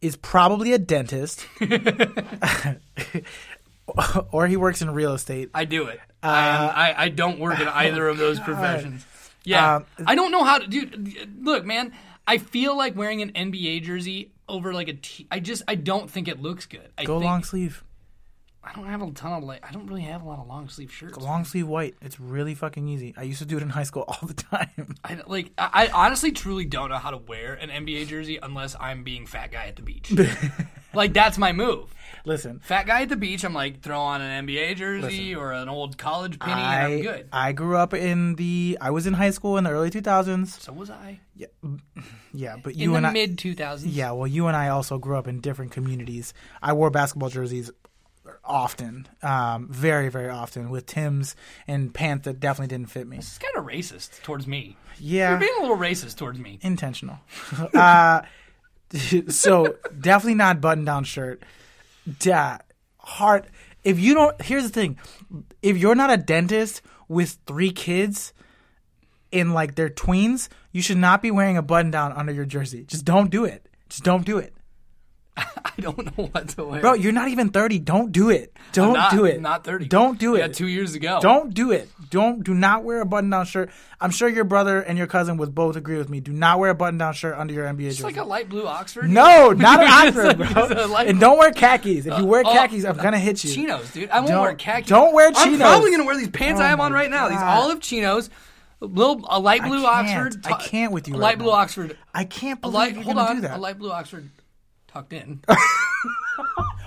[0.00, 1.46] is probably a dentist.
[4.32, 5.50] or he works in real estate.
[5.54, 6.00] I do it.
[6.22, 9.06] I, am, I I don't work in either of those professions.
[9.44, 10.66] Yeah, Um, I don't know how to.
[10.66, 11.92] Dude, look, man.
[12.26, 15.26] I feel like wearing an NBA jersey over like a t.
[15.30, 16.90] I just I don't think it looks good.
[16.98, 17.84] I Go think, long sleeve.
[18.66, 19.64] I don't have a ton of like.
[19.66, 21.16] I don't really have a lot of long sleeve shirts.
[21.16, 21.94] Long sleeve white.
[22.02, 23.14] It's really fucking easy.
[23.16, 24.96] I used to do it in high school all the time.
[25.04, 25.52] I like.
[25.56, 29.26] I, I honestly, truly don't know how to wear an NBA jersey unless I'm being
[29.26, 30.12] fat guy at the beach.
[30.94, 31.94] like that's my move.
[32.26, 33.44] Listen, Fat guy at the beach.
[33.44, 37.00] I'm like throw on an NBA jersey or an old college penny, and I'm I
[37.00, 37.28] good.
[37.32, 40.48] I grew up in the I was in high school in the early 2000s.
[40.60, 41.46] So was I Yeah,
[42.34, 43.84] yeah, but in you the and I mid 2000s.
[43.86, 46.34] Yeah, well, you and I also grew up in different communities.
[46.60, 47.70] I wore basketball jerseys
[48.44, 51.36] often, um, very, very often, with Tim's
[51.68, 53.18] and pants that definitely didn't fit me.
[53.18, 54.76] It's kind of racist towards me.
[54.98, 56.58] Yeah, You're being a little racist towards me.
[56.62, 57.18] intentional.
[57.74, 58.22] uh,
[59.28, 61.42] so definitely not button down shirt.
[62.18, 62.58] Da,
[62.98, 63.46] hard.
[63.84, 64.98] If you don't, here's the thing:
[65.62, 68.32] if you're not a dentist with three kids
[69.30, 72.84] in like their tweens, you should not be wearing a button down under your jersey.
[72.84, 73.68] Just don't do it.
[73.88, 74.55] Just don't do it.
[75.66, 76.80] I don't know what to wear.
[76.80, 77.80] Bro, you're not even 30.
[77.80, 78.56] Don't do it.
[78.72, 79.40] Don't not, do it.
[79.40, 79.86] Not thirty.
[79.86, 80.38] Don't do it.
[80.38, 81.18] got two years ago.
[81.20, 81.88] Don't do it.
[82.10, 83.70] Don't do not wear a button down shirt.
[84.00, 86.20] I'm sure your brother and your cousin would both agree with me.
[86.20, 88.04] Do not wear a button down shirt under your NBA It's jersey.
[88.04, 89.08] like a light blue Oxford.
[89.10, 90.46] no, not an Oxford, bro.
[90.46, 92.06] just and don't wear khakis.
[92.06, 93.50] If you wear oh, khakis, I'm gonna hit you.
[93.52, 94.10] chinos, dude.
[94.10, 94.88] I won't Don't- wear khakis.
[94.88, 95.52] don't wear chinos.
[95.54, 97.28] I'm probably gonna wear these pants Oh I have on right now.
[97.28, 98.28] These olive chinos,
[98.82, 99.84] a little a light blue.
[99.86, 100.44] Oxford.
[100.46, 101.52] I can't with you A right light blue now.
[101.52, 101.96] Oxford.
[102.14, 102.94] I can't believe light.
[102.94, 103.36] you're Hold gonna on.
[103.36, 103.56] do that.
[103.56, 104.28] A light blue Oxford
[104.96, 105.40] tucked in.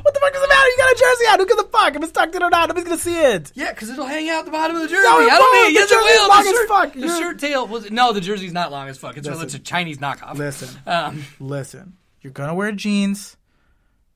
[0.02, 0.68] What the fuck does it matter?
[0.70, 1.40] You got a jersey on.
[1.40, 2.70] Who gives a fuck if it's tucked in or not?
[2.70, 3.52] Nobody's gonna see it.
[3.56, 5.04] yeah, because it'll hang out the bottom of the jersey.
[5.04, 6.30] No, I don't The yes, it will.
[6.30, 6.94] long the as shirt, fuck.
[6.94, 8.14] The You're- shirt tail was no.
[8.14, 9.18] The jersey's not long as fuck.
[9.18, 9.44] It's, Listen.
[9.44, 10.36] it's a Chinese knockoff.
[10.38, 11.98] Listen, Um, listen.
[12.22, 13.36] You're gonna wear jeans.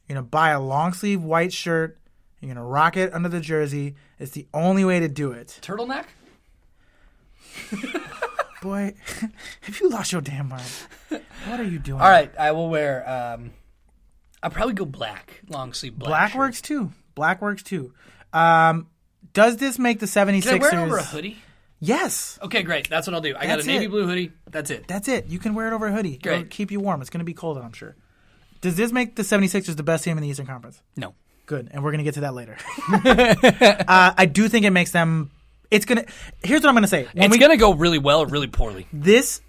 [0.08, 2.00] You're gonna buy a long sleeve white shirt.
[2.40, 3.96] You're gonna rock it under the jersey.
[4.20, 5.60] It's the only way to do it.
[5.62, 6.06] turtleneck.
[8.62, 8.94] Boy,
[9.62, 10.64] have you lost your damn mind?
[11.10, 12.00] What are you doing?
[12.00, 13.08] All right, I will wear.
[13.10, 13.52] Um,
[14.44, 16.10] I'll probably go black, long sleeve black.
[16.10, 16.40] Black shirt.
[16.40, 16.92] works too.
[17.16, 17.94] Black works too.
[18.34, 18.88] Um,
[19.34, 20.44] does this make the 76ers?
[20.44, 21.38] Can I wear it over a hoodie?
[21.80, 22.40] Yes.
[22.42, 22.90] Okay, great.
[22.90, 23.36] That's what I'll do.
[23.38, 23.92] I got a navy it.
[23.92, 24.32] blue hoodie.
[24.50, 24.88] That's it.
[24.88, 25.28] That's it.
[25.28, 26.18] You can wear it over a hoodie.
[26.18, 26.34] Great.
[26.34, 27.02] It'll keep you warm.
[27.02, 27.96] It's going to be cold, I'm sure.
[28.62, 30.82] Does this make the 76ers the best team in the Eastern Conference?
[30.96, 31.14] No.
[31.46, 31.70] Good.
[31.72, 32.58] And we're going to get to that later.
[33.88, 35.32] uh, I do think it makes them.
[35.72, 36.12] It's going to.
[36.44, 37.08] Here's what I'm going to say.
[37.14, 38.88] When It's gonna go really well or really poorly.
[38.94, 39.42] this.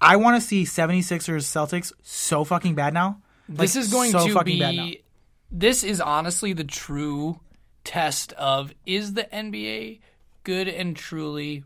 [0.00, 3.20] I want to see 76ers Celtics so fucking bad now.
[3.50, 4.84] This Like, is going so to fucking bad now.
[4.84, 5.02] be.
[5.50, 7.40] This is honestly the true
[7.84, 10.00] test of is the NBA
[10.44, 11.64] good and truly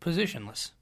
[0.00, 0.72] positionless?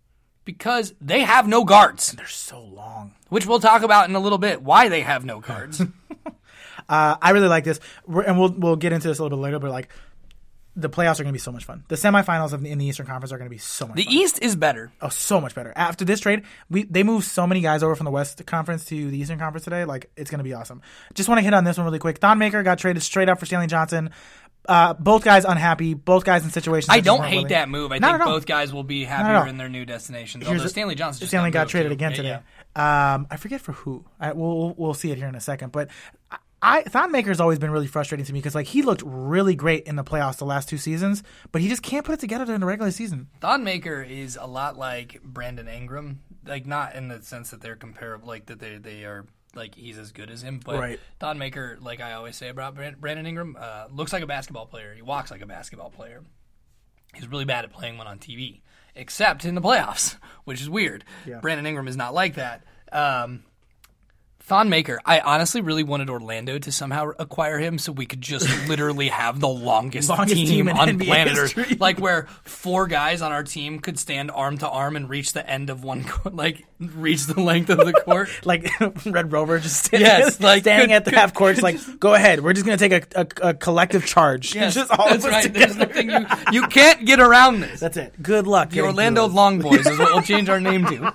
[0.47, 3.15] Because they have no guards, They're so long.
[3.29, 4.63] which we'll talk about in a little bit.
[4.63, 5.81] Why they have no guards.
[6.89, 9.43] Uh, I really like this, We're, and we'll we'll get into this a little bit
[9.43, 9.59] later.
[9.61, 9.91] But like,
[10.77, 11.85] the playoffs are going to be so much fun.
[11.89, 13.91] The semifinals of, in the Eastern Conference are going to be so much.
[13.91, 13.97] Fun.
[13.97, 14.13] The fun.
[14.15, 14.93] East is better.
[15.01, 15.73] Oh, so much better.
[15.77, 19.11] After this trade, we they moved so many guys over from the West Conference to
[19.11, 19.85] the Eastern Conference today.
[19.85, 20.81] Like it's gonna be awesome.
[21.15, 22.19] Just want to hit on this one really quick.
[22.19, 24.11] Thon Maker got traded straight up for Stanley Johnson.
[24.69, 25.95] Uh, both guys unhappy.
[25.95, 26.91] Both guys in situations.
[26.91, 27.49] I don't hate willing.
[27.49, 27.93] that move.
[27.93, 30.45] I Not think both guys will be happier in their new destinations.
[30.45, 31.95] Here's Although the- Stanley Johnson just Stanley got moved, traded too.
[31.95, 32.39] again Yeah, today.
[32.77, 33.15] yeah.
[33.15, 34.05] Um, I forget for who.
[34.21, 35.73] I, we'll- we'll see it here in a second.
[35.73, 35.89] But
[36.63, 39.55] I, I Thon Maker's always been really frustrating to me because like he looked really
[39.55, 42.45] great in the playoffs the last two seasons, but he just can't put it together
[42.45, 43.29] during the regular season.
[43.41, 47.77] Thon Maker is a lot like Brandon Ingram, like not in the sense that they're
[47.77, 51.01] comparable, like that they they are like he's as good as him, but Right.
[51.19, 54.95] Thon Maker, like I always say about Brandon Ingram, uh, looks like a basketball player.
[54.95, 56.23] He walks like a basketball player.
[57.15, 58.61] He's really bad at playing one on TV,
[58.95, 61.05] except in the playoffs, which is weird.
[61.27, 61.41] Yeah.
[61.41, 62.63] Brandon Ingram is not like that.
[62.93, 63.43] Um,
[64.43, 68.49] Thon Maker, I honestly really wanted Orlando to somehow acquire him so we could just
[68.69, 71.39] literally have the longest, Longest team, team on NBA planet.
[71.39, 71.77] Earth.
[71.81, 75.49] Like where four guys on our team could stand arm to arm and reach the
[75.49, 78.29] end of one court, like reach the length of the court.
[78.45, 78.69] Like
[79.07, 81.79] Red Rover just standing, Yes, like, standing could- at the could- half court, it's like,
[82.01, 82.41] go ahead.
[82.43, 84.55] We're just gonna take a, a, a collective charge.
[84.55, 85.43] Yes, just all that's right.
[85.45, 85.75] together.
[85.75, 86.27] There's nothing you
[86.63, 87.79] you can't get around this.
[87.81, 88.21] That's it.
[88.21, 88.71] Good luck.
[88.71, 89.27] The Orlando.
[89.29, 91.15] Long Boys is what we'll change our name to.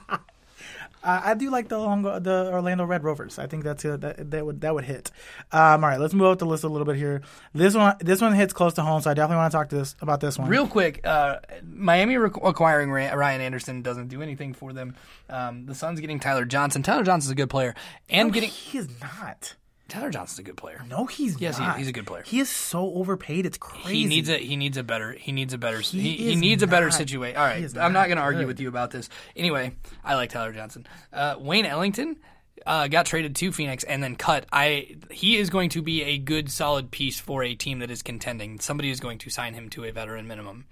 [1.05, 1.77] Uh, I do like the
[2.19, 3.37] the Orlando Red Rovers.
[3.37, 5.11] I think that's a, that that would that would hit.
[5.51, 7.21] Um, all right, let's move up the list a little bit here.
[7.53, 9.75] This one this one hits close to home, so I definitely want to talk to
[9.75, 10.49] this about this one.
[10.49, 14.95] Real quick, uh, Miami requ- acquiring Ryan Anderson doesn't do anything for them.
[15.29, 16.81] Um, the Suns getting Tyler Johnson.
[16.81, 17.75] Tyler Johnson's a good player,
[18.09, 19.55] and No, getting he is not.
[19.87, 20.83] Tyler Johnson's a good player.
[20.89, 22.23] No, he's Yes, he- he's a good player.
[22.23, 23.45] He is so overpaid.
[23.45, 23.99] It's crazy.
[23.99, 26.63] He needs a he needs a better he needs a better he, he, is needs
[26.63, 27.37] a better situation.
[27.37, 29.09] All right, I'm not not going to argue with you about this.
[29.35, 30.87] Anyway, I like Tyler Johnson.
[31.13, 32.17] Uh, Wayne Ellington
[32.65, 34.47] uh, got traded to Phoenix and then cut.
[34.51, 38.01] I he is going to be a good solid piece for a team that is
[38.01, 38.59] contending.
[38.59, 40.65] Somebody is going to sign him to a veteran minimum,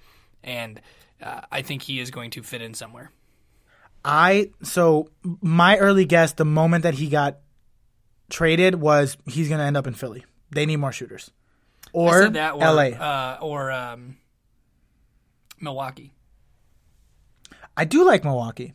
[0.43, 0.82] and
[1.21, 3.12] uh, I think he is going to fit in somewhere.
[4.04, 5.10] I so
[5.41, 7.38] my early guess the moment that he got
[8.30, 10.26] traded was he's going to end up in Philly.
[10.52, 11.32] They need more shooters.
[11.88, 12.90] I Or, said that or, LA.
[12.90, 14.18] uh, or um,
[15.60, 16.12] Milwaukee.
[17.76, 18.74] I do like Milwaukee.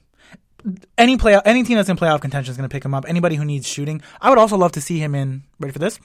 [0.96, 3.04] Any play any team that's in playoff contention is going to pick him up.
[3.08, 4.02] Anybody who needs shooting.
[4.20, 6.00] I would also love to see him in ready for this?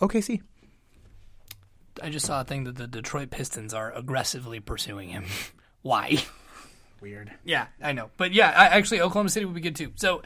[0.00, 0.40] OKC.
[2.02, 5.26] I just saw a thing that the Detroit Pistons are aggressively pursuing him.
[5.82, 6.24] Why?
[7.02, 7.32] Weird.
[7.44, 8.10] Yeah, I know.
[8.16, 9.92] But yeah, I, actually, Oklahoma City would be good too.
[9.96, 10.22] So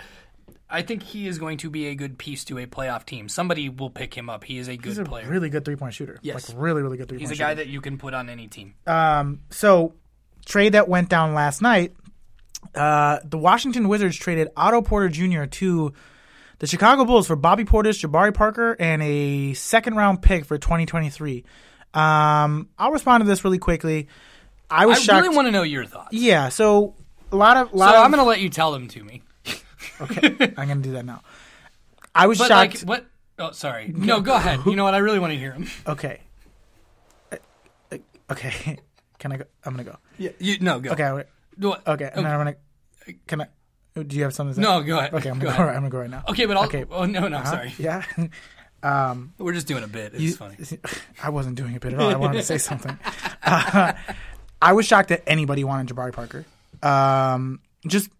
[0.69, 3.29] I think he is going to be a good piece to a playoff team.
[3.29, 4.43] Somebody will pick him up.
[4.45, 5.29] He is a good He's a player.
[5.29, 6.19] really good three point shooter.
[6.23, 6.49] Yes.
[6.49, 7.35] Like really, really good three point shooter.
[7.35, 7.65] He's a guy shooter.
[7.65, 8.75] that you can put on any team.
[8.87, 9.95] Um, so
[10.45, 11.95] trade that went down last night.
[12.75, 15.45] Uh, the Washington Wizards traded Otto Porter Jr.
[15.45, 15.93] to
[16.59, 21.45] the Chicago Bulls for Bobby Portis, Jabari Parker, and a second round pick for 2023.
[21.95, 24.09] Um, I'll respond to this really quickly.
[24.69, 25.23] I I was shocked.
[25.23, 26.13] really want to know your thoughts.
[26.13, 26.95] yeah, so
[27.31, 29.23] a lot of So lot of, I'm going to let you tell them to me.
[30.01, 31.23] Okay, I'm gonna do that now.
[32.15, 32.75] I was But shocked.
[32.87, 33.07] like, what?
[33.39, 33.89] Oh, sorry.
[33.95, 34.61] No, go ahead.
[34.67, 34.95] You know what?
[34.95, 35.69] I really want to hear him.
[35.87, 36.21] Okay.
[37.33, 37.37] Uh,
[37.93, 37.97] uh,
[38.31, 38.79] Okay.
[39.19, 39.45] Can I go?
[39.65, 39.97] I'm gonna go.
[40.19, 40.31] Yeah.
[40.39, 40.91] You, no, go.
[40.93, 41.05] Okay.
[41.05, 41.25] I-
[41.59, 41.87] What?
[41.87, 42.11] Okay.
[42.15, 42.57] And then I'm gonna.
[43.27, 43.47] Can I?
[43.95, 44.63] Do you have something to say?
[44.63, 45.15] No, go ahead.
[45.15, 45.31] Okay.
[45.31, 45.49] I'm gonna go.
[45.51, 45.67] ahead.
[45.67, 46.25] right, I'm gonna go right now.
[46.29, 46.65] Okay, but I'll.
[46.65, 46.85] Okay.
[46.91, 47.45] Oh no, no, Huh?
[47.51, 47.75] sorry.
[47.79, 48.03] Yeah.
[48.83, 50.13] Um, We're just doing a bit.
[50.15, 50.57] It's You- funny.
[51.21, 52.09] I wasn't doing a bit at all.
[52.09, 52.97] I wanted to say something.
[53.43, 53.95] Uh,
[54.63, 56.45] I was shocked that anybody wanted Jabari Parker.
[56.83, 58.11] Um, just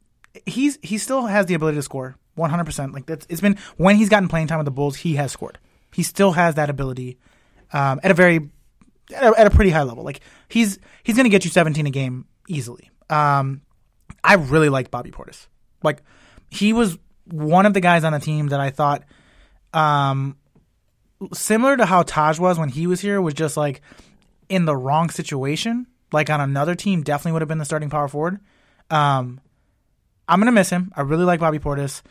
[0.45, 2.65] he's he still has the ability to score 100.
[2.65, 5.33] percent Like that's it's been when he's gotten playing time with the Bulls, he has
[5.33, 5.59] scored.
[5.93, 7.19] He still has that ability
[7.73, 8.51] um, at a very
[9.15, 10.05] at a, at a pretty high level.
[10.05, 12.91] Like he's he's going to get you 17 a game easily.
[13.09, 13.63] Um,
[14.23, 15.47] I really like Bobby Portis.
[15.83, 16.03] Like
[16.51, 19.05] he was one of the guys on the team that I thought
[19.75, 20.37] um
[21.33, 23.81] similar to how Taj was when he was here was just like
[24.49, 25.87] in the wrong situation.
[26.13, 28.39] Like on another team, definitely would have been the starting power forward.
[28.91, 29.41] Um,
[30.29, 30.93] I'm gonna miss him.
[30.97, 32.03] I really like Bobby Portis.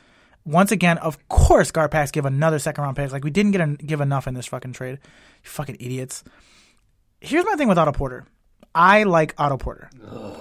[0.46, 3.12] Once again, of course, Garpax give another second round pick.
[3.12, 5.00] Like we didn't get a, give enough in this fucking trade.
[5.44, 6.24] You fucking idiots.
[7.20, 8.26] Here's my thing with Otto Porter.
[8.74, 9.90] I like Otto Porter.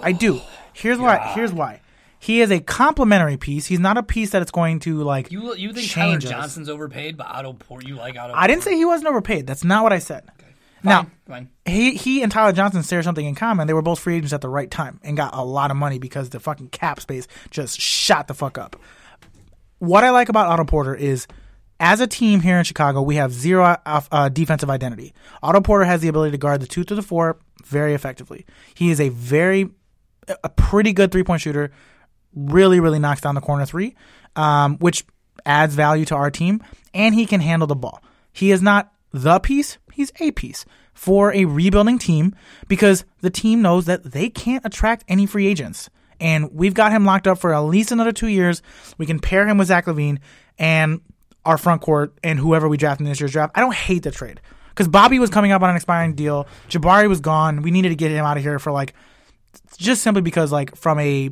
[0.01, 0.41] I do.
[0.73, 1.31] Here's why.
[1.33, 1.81] Here's why.
[2.19, 3.65] He is a complementary piece.
[3.67, 5.31] He's not a piece that it's going to like.
[5.31, 6.23] You you think Tyler us.
[6.23, 8.33] Johnson's overpaid, but Otto Port you like Otto?
[8.33, 9.47] I didn't say he wasn't overpaid.
[9.47, 10.27] That's not what I said.
[10.85, 13.67] Now, Fine, he he and Tyler Johnson share something in common.
[13.67, 15.99] They were both free agents at the right time and got a lot of money
[15.99, 18.75] because the fucking cap space just shot the fuck up.
[19.79, 21.27] What I like about Otto Porter is,
[21.79, 25.13] as a team here in Chicago, we have zero uh, defensive identity.
[25.43, 28.45] Otto Porter has the ability to guard the two through the four very effectively.
[28.73, 29.69] He is a very
[30.43, 31.71] a pretty good three point shooter.
[32.33, 33.95] Really, really knocks down the corner three,
[34.35, 35.05] um, which
[35.45, 36.61] adds value to our team.
[36.93, 38.03] And he can handle the ball.
[38.33, 42.35] He is not the piece, he's a piece for a rebuilding team
[42.67, 45.89] because the team knows that they can't attract any free agents.
[46.19, 48.61] And we've got him locked up for at least another two years.
[48.97, 50.19] We can pair him with Zach LaVine
[50.57, 51.01] and
[51.45, 53.53] our front court and whoever we draft in this year's draft.
[53.55, 56.47] I don't hate the trade because Bobby was coming up on an expiring deal.
[56.69, 57.61] Jabari was gone.
[57.61, 58.93] We needed to get him out of here for like
[59.77, 61.31] just simply because like from a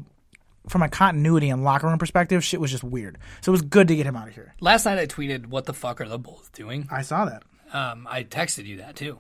[0.67, 3.17] from a continuity and locker room perspective, shit was just weird.
[3.41, 4.54] So it was good to get him out of here.
[4.62, 7.43] Last night I tweeted, "What the fuck are the Bulls doing?" I saw that.
[7.73, 9.19] Um, I texted you that too.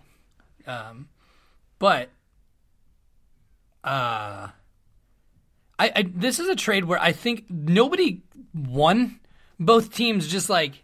[0.65, 1.09] Um,
[1.79, 2.09] but
[3.83, 4.47] uh,
[5.79, 8.21] I, I this is a trade where I think nobody
[8.53, 9.19] won.
[9.59, 10.83] Both teams just like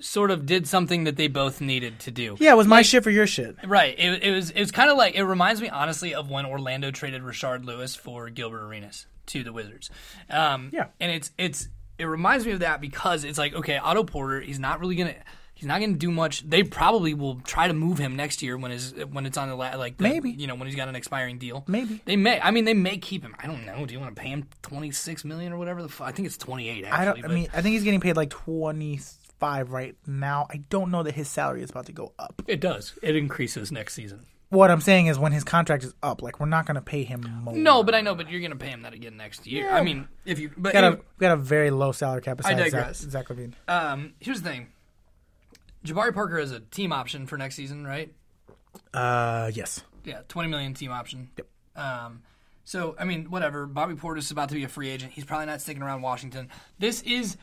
[0.00, 2.36] sort of did something that they both needed to do.
[2.38, 3.56] Yeah, it was my shit for your shit.
[3.64, 3.94] Right.
[3.98, 6.90] It, it was it was kind of like it reminds me honestly of when Orlando
[6.90, 9.90] traded Rashard Lewis for Gilbert Arenas to the Wizards.
[10.30, 10.86] Um, Yeah.
[11.00, 11.68] And it's it's
[11.98, 15.14] it reminds me of that because it's like okay, Otto Porter, he's not really gonna.
[15.56, 16.42] He's not going to do much.
[16.48, 19.54] They probably will try to move him next year when his when it's on the
[19.54, 20.30] la- like the, Maybe.
[20.30, 21.64] you know when he's got an expiring deal.
[21.68, 22.02] Maybe.
[22.04, 22.40] they may.
[22.40, 23.34] I mean, they may keep him.
[23.38, 23.86] I don't know.
[23.86, 25.88] Do you want to pay him twenty six million or whatever the?
[25.88, 26.84] F- I think it's twenty eight.
[26.84, 27.24] Actually, I don't.
[27.24, 29.00] I mean, I think he's getting paid like twenty
[29.38, 30.46] five right now.
[30.50, 32.42] I don't know that his salary is about to go up.
[32.48, 32.98] it does.
[33.02, 34.26] It increases next season.
[34.50, 37.02] What I'm saying is, when his contract is up, like we're not going to pay
[37.02, 37.54] him more.
[37.56, 38.14] No, but I know.
[38.14, 39.70] But you're going to pay him that again next year.
[39.70, 42.22] I mean, if you but we got a anyway- we got a very low salary
[42.22, 42.36] cap.
[42.36, 42.98] Besides Zach, digress.
[42.98, 43.54] Zach LaVine.
[43.66, 44.68] Um, here's the thing.
[45.84, 48.12] Jabari Parker is a team option for next season, right?
[48.92, 49.82] Uh, yes.
[50.04, 51.30] Yeah, twenty million team option.
[51.36, 51.46] Yep.
[51.76, 52.22] Um,
[52.64, 53.66] so I mean, whatever.
[53.66, 55.12] Bobby Portis is about to be a free agent.
[55.12, 56.48] He's probably not sticking around Washington.
[56.78, 57.36] This is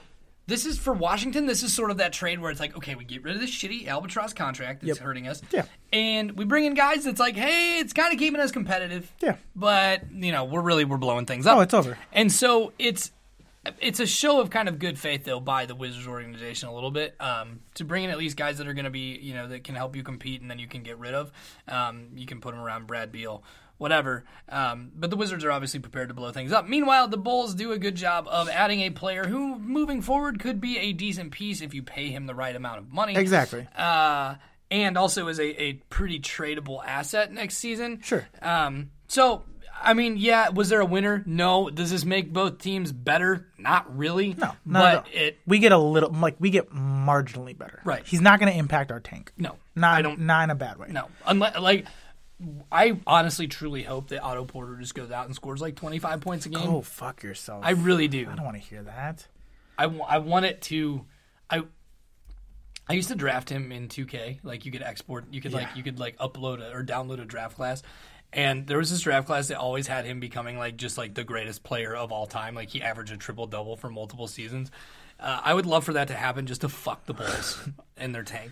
[0.47, 1.45] this is for Washington.
[1.45, 3.51] This is sort of that trade where it's like, okay, we get rid of this
[3.51, 5.06] shitty albatross contract that's Yep.
[5.06, 5.41] hurting us.
[5.51, 5.65] Yeah.
[5.93, 9.12] And we bring in guys that's like, hey, it's kind of keeping us competitive.
[9.21, 9.36] Yeah.
[9.56, 11.58] But you know, we're really we're blowing things up.
[11.58, 11.97] Oh, it's over.
[12.12, 13.12] And so it's
[13.80, 16.91] it's a show of kind of good faith though by the Wizards organization a little
[16.91, 19.47] bit um, to bring in at least guys that are going to be you know
[19.47, 21.32] that can help you compete and then you can get rid of.
[21.67, 23.43] Um, you can put them around Brad Beal,
[23.78, 24.26] whatever.
[24.50, 26.67] Um, but the Wizards are obviously prepared to blow things up.
[26.67, 30.62] Meanwhile, the Bulls do a good job of adding a player who, moving forward, could
[30.62, 33.15] be a decent piece if you pay him the right amount of money.
[33.15, 33.67] Exactly.
[33.76, 34.36] Uh,
[34.69, 38.02] and also is a, a pretty tradable asset next season.
[38.02, 38.28] Sure.
[38.41, 39.43] Um, so,
[39.84, 41.24] I mean, yeah, was there a winner?
[41.26, 41.70] No.
[41.70, 43.48] Does this make both teams better?
[43.58, 44.34] Not really.
[44.34, 47.82] No, not but it we get a little like we get marginally better.
[47.84, 48.06] Right.
[48.06, 49.32] He's not going to impact our tank.
[49.38, 49.58] no.
[49.75, 50.19] Not I don't.
[50.21, 50.88] not in a bad way.
[50.90, 51.86] No, unless like.
[52.71, 56.48] I honestly, truly hope that Otto Porter just goes out and scores like 25 points
[56.48, 56.67] a game.
[56.67, 57.63] Oh fuck yourself.
[57.63, 58.27] I really do.
[58.27, 59.27] I don't want to hear that.
[59.77, 61.06] I, I want it to
[61.50, 61.63] I
[62.88, 65.84] I used to draft him in 2K like you could export you could like you
[65.84, 67.84] could like upload a, or download a draft class
[68.34, 71.23] and there was this draft class that always had him becoming like just like the
[71.23, 74.71] greatest player of all time like he averaged a triple double for multiple seasons
[75.19, 77.60] uh, I would love for that to happen just to fuck the Bulls
[77.98, 78.52] in their tank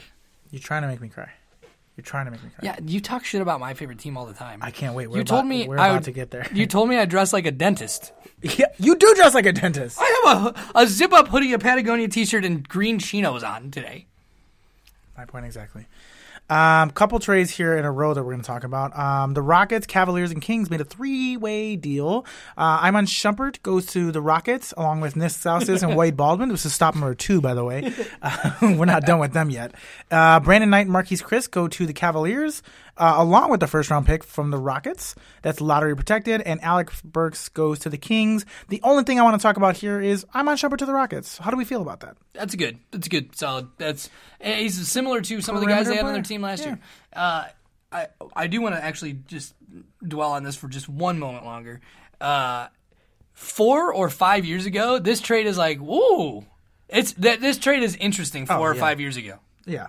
[0.52, 1.32] You're trying to make me cry.
[1.98, 2.60] You're trying to make me cry.
[2.64, 5.08] yeah you talk shit about my favorite team all the time I can't wait.
[5.08, 6.48] We're you about, told me we're I about would- to get there.
[6.54, 8.12] you told me I dress like a dentist
[8.42, 9.98] yeah, you do dress like a dentist.
[10.00, 13.70] I have a, a zip up hoodie, a Patagonia t shirt, and green chinos on
[13.70, 14.06] today.
[15.18, 15.88] My point exactly.
[16.50, 18.98] Um, couple trades here in a row that we're going to talk about.
[18.98, 22.26] Um, the Rockets, Cavaliers, and Kings made a three-way deal.
[22.58, 26.50] Uh, Iman Shumpert goes to the Rockets along with Nick Stauskas and Wade Baldwin.
[26.50, 27.94] This is stop number two, by the way.
[28.22, 29.74] Uh, we're not done with them yet.
[30.12, 32.62] Uh, Brandon Knight and Marquese Chriss go to the Cavaliers
[33.00, 35.16] uh, along with the first-round pick from the Rockets.
[35.42, 36.42] That's lottery protected.
[36.42, 38.46] And Alec Burks goes to the Kings.
[38.68, 41.38] The only thing I want to talk about here is Iman Shumpert to the Rockets.
[41.38, 42.18] How do we feel about that?
[42.34, 42.78] That's good.
[42.92, 43.36] That's good.
[43.36, 43.70] Solid.
[43.78, 44.10] That's
[44.42, 46.66] eh, he's similar to some of the guys they had on their team last Yeah.
[46.68, 46.80] year.
[47.14, 47.46] Uh,
[47.92, 49.56] I I do want to actually just
[50.08, 51.82] dwell on this for just one moment longer.
[52.22, 52.68] Uh,
[53.34, 56.46] four or five years ago, this trade is like, whoa.
[56.90, 59.88] It's that this trade is interesting four or five years ago, Yeah.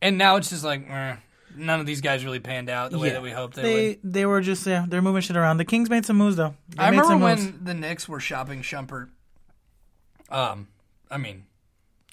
[0.00, 1.14] and now it's just like eh,
[1.56, 3.98] none of these guys really panned out the way that we hoped they, they would.
[4.02, 5.56] they were just yeah they're moving shit around.
[5.58, 6.54] The Kings made some moves though.
[6.68, 7.20] They I made remember some
[7.52, 9.08] when the Knicks were shopping Shumpert.
[10.30, 10.68] Um,
[11.10, 11.44] I mean,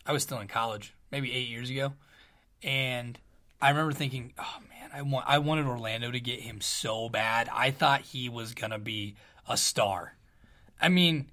[0.05, 1.93] I was still in college, maybe eight years ago,
[2.63, 3.17] and
[3.61, 7.49] I remember thinking, "Oh man, I want I wanted Orlando to get him so bad.
[7.53, 9.15] I thought he was gonna be
[9.47, 10.15] a star.
[10.81, 11.27] I mean."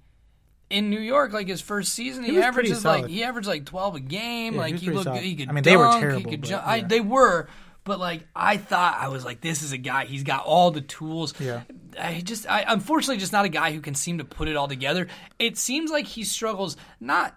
[0.69, 3.09] In New York, like his first season, he, was pretty averages like solid.
[3.09, 4.47] he averaged like twelve a game.
[4.47, 5.23] Yeah, he like was he, pretty looked, solid.
[5.23, 5.47] he could.
[5.47, 6.67] I mean, they were dunk, terrible, He could but, jump.
[6.67, 6.87] I, yeah.
[6.87, 7.47] they were,
[7.87, 10.05] but like I thought, I was like, this is a guy.
[10.05, 11.33] He's got all the tools.
[11.39, 11.61] Yeah.
[11.97, 14.67] I just, I unfortunately just not a guy who can seem to put it all
[14.67, 15.07] together.
[15.39, 17.35] It seems like he struggles not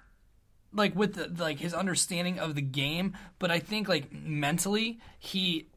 [0.72, 5.68] like with the, like his understanding of the game, but I think like mentally he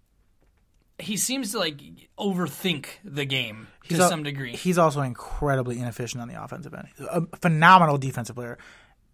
[1.00, 1.80] he seems to like
[2.18, 4.56] overthink the game to al- some degree.
[4.56, 6.88] He's also incredibly inefficient on the offensive end.
[7.12, 8.58] A phenomenal defensive player,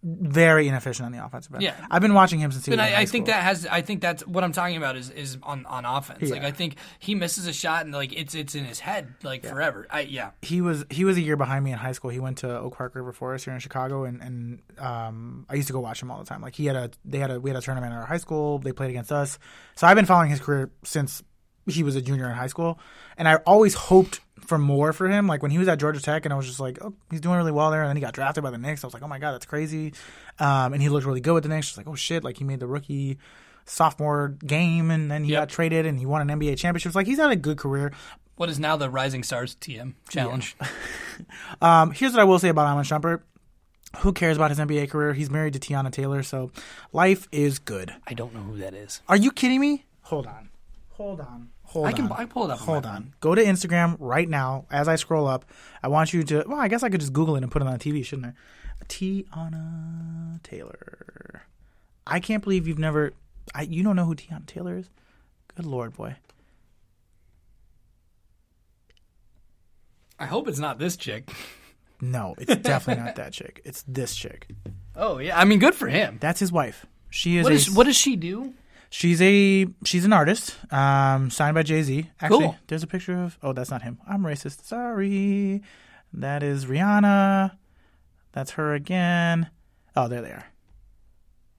[0.02, 1.62] very inefficient on the offensive end.
[1.62, 1.86] Yeah.
[1.90, 3.66] I've been watching him since he was in high I, I think that has.
[3.66, 6.30] I think that's what I'm talking about is is on, on offense.
[6.30, 9.44] Like I think he misses a shot and like it's it's in his head like
[9.44, 9.86] forever.
[9.90, 10.30] I yeah.
[10.42, 12.10] he was he was a year behind me in high school.
[12.10, 15.68] He went to Oak Park River Forest here in Chicago, and and um, I used
[15.68, 16.40] to go watch him all the time.
[16.40, 18.58] Like he had a they had a we had a tournament at our high school.
[18.58, 19.38] They played against us,
[19.74, 21.22] so I've been following his career since
[21.66, 22.78] he was a junior in high school,
[23.18, 24.20] and I always hoped
[24.50, 25.26] for more for him.
[25.26, 27.36] Like when he was at Georgia Tech, and I was just like, oh, he's doing
[27.38, 28.84] really well there, and then he got drafted by the Knicks.
[28.84, 29.94] I was like, oh my god, that's crazy,
[30.38, 31.68] um, and he looked really good with the Knicks.
[31.68, 33.16] Just like, oh shit, like he made the rookie
[33.64, 35.40] sophomore game, and then he Yep.
[35.42, 36.90] got traded, and he won an NBA championship.
[36.90, 37.92] It's Like he's had a good career.
[38.36, 40.56] What is now the Rising Stars TM challenge?
[41.60, 43.20] Um, here's what I will say about Iman Shumpert.
[43.98, 45.12] Who cares about his NBA career?
[45.12, 46.50] He's married to Teyana Taylor, so
[46.92, 47.92] life is good.
[48.06, 49.02] I don't know who that is.
[49.08, 49.84] Are you kidding me?
[50.02, 50.48] Hold on.
[50.92, 51.50] Hold on.
[51.70, 52.10] Hold I can.
[52.10, 52.58] I can pull it up.
[52.58, 53.02] Hold on.
[53.02, 53.14] phone.
[53.20, 55.44] Go to Instagram right now as I scroll up.
[55.84, 56.42] I want you to.
[56.48, 58.84] Well, I guess I could just Google it and put it on TV, shouldn't I?
[58.86, 61.44] Teyana Taylor.
[62.08, 63.12] I can't believe you've never.
[63.54, 64.90] I you don't know who Teyana Taylor is?
[65.54, 66.16] Good lord, boy.
[70.18, 71.30] I hope it's not this chick.
[72.00, 73.60] No, it's definitely not that chick.
[73.64, 74.48] It's this chick.
[74.96, 76.18] Oh yeah, I mean, good for him.
[76.20, 76.84] That's his wife.
[77.10, 77.44] She is.
[77.44, 78.52] What a, is what does she do?
[78.92, 82.10] She's a she's an artist, um, signed by Jay Z.
[82.20, 82.56] Actually, Cool.
[82.66, 83.38] there's a picture of.
[83.42, 83.98] Oh, that's not him.
[84.08, 84.64] I'm racist.
[84.64, 85.62] Sorry.
[86.12, 87.52] That is Rihanna.
[88.32, 89.48] That's her again.
[89.94, 90.44] Oh, there they are.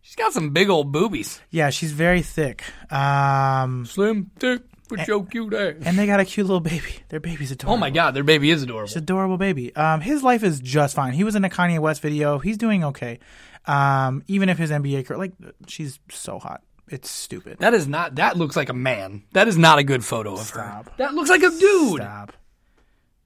[0.02, 1.40] She's got some big old boobies.
[1.52, 2.64] Yeah, she's very thick.
[2.92, 5.76] Um, Slim, thick, with your cute ass.
[5.86, 6.96] and they got a cute little baby.
[7.10, 7.76] Their baby's adorable.
[7.76, 8.88] Oh my god, their baby is adorable.
[8.88, 9.74] It's adorable baby.
[9.76, 11.14] Um, his life is just fine.
[11.14, 12.40] He was in a Kanye West video.
[12.40, 13.20] He's doing okay.
[13.68, 15.34] Um, even if his NBA career, like,
[15.68, 16.62] she's so hot.
[16.92, 17.58] It's stupid.
[17.60, 18.16] That is not.
[18.16, 19.24] That looks like a man.
[19.32, 20.84] That is not a good photo of her.
[20.98, 22.02] That looks like a dude.
[22.02, 22.34] Stop.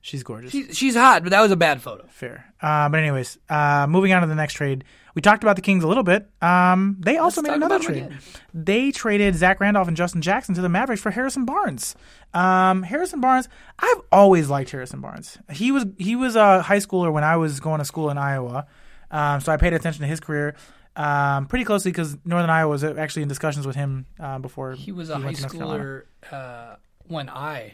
[0.01, 0.51] She's gorgeous.
[0.51, 2.05] She, she's hot, but that was a bad photo.
[2.11, 2.53] Fair.
[2.61, 4.83] Uh, but anyways, uh, moving on to the next trade.
[5.15, 6.29] We talked about the Kings a little bit.
[6.43, 8.03] Um, they also made talk another about trade.
[8.03, 8.19] again.
[8.53, 11.95] They traded Zach Randolph and Justin Jackson to the Mavericks for Harrison Barnes.
[12.35, 13.49] Um, Harrison Barnes,
[13.79, 15.39] I've always liked Harrison Barnes.
[15.51, 18.67] He was he was a high schooler when I was going to school in Iowa,
[19.09, 20.55] um, so I paid attention to his career
[20.95, 24.91] um, pretty closely because Northern Iowa was actually in discussions with him uh, before He
[24.91, 25.83] was a high North Carolina.
[25.83, 26.75] schooler uh,
[27.07, 27.73] when I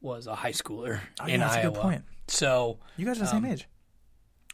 [0.00, 1.70] was a high schooler Oh, yeah, in that's a Iowa.
[1.72, 2.02] good point.
[2.28, 3.68] So, You guys are the same Um, age.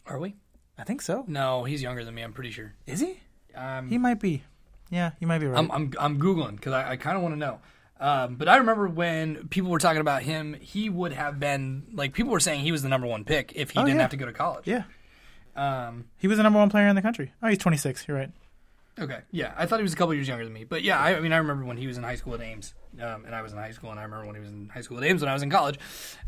[0.06, 0.36] are we?
[0.78, 1.24] I think so.
[1.26, 2.22] No, he's younger than me.
[2.22, 2.74] I'm pretty sure.
[2.86, 3.20] Is he?
[3.54, 4.42] Um, He might be.
[4.90, 5.58] Yeah, you might be right.
[5.58, 7.60] I'm I'm I'm googling because I, I kind of want to know.
[7.98, 12.12] Um, but I remember when people were talking about him, he would have been like
[12.14, 14.02] people were saying he was the number one pick if he Oh, didn't yeah.
[14.02, 14.66] have to go to college.
[14.66, 14.82] yeah,
[15.57, 17.32] Um, he was the number one player in the country.
[17.42, 18.07] Oh, he's 26.
[18.09, 18.30] You're right.
[18.98, 19.20] okay.
[19.30, 20.64] Yeah, I thought he was a couple years younger than me.
[20.64, 22.74] But yeah, I, I mean, I remember when he was in high school at Ames,
[23.00, 24.80] um, and I was in high school, and I remember when he was in high
[24.82, 25.78] school at Ames when I was in college,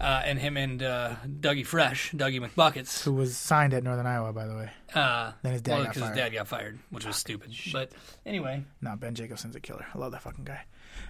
[0.01, 3.03] uh, and him and uh, Dougie Fresh, Dougie McBuckets.
[3.05, 4.71] Who was signed at Northern Iowa, by the way.
[4.95, 6.09] Uh, Then his dad well, got fired.
[6.09, 7.53] his dad got fired, which was stupid.
[7.73, 7.93] But
[8.27, 9.87] anyway, No, Ben Jacobson's a killer.
[9.95, 10.65] I love that fucking guy.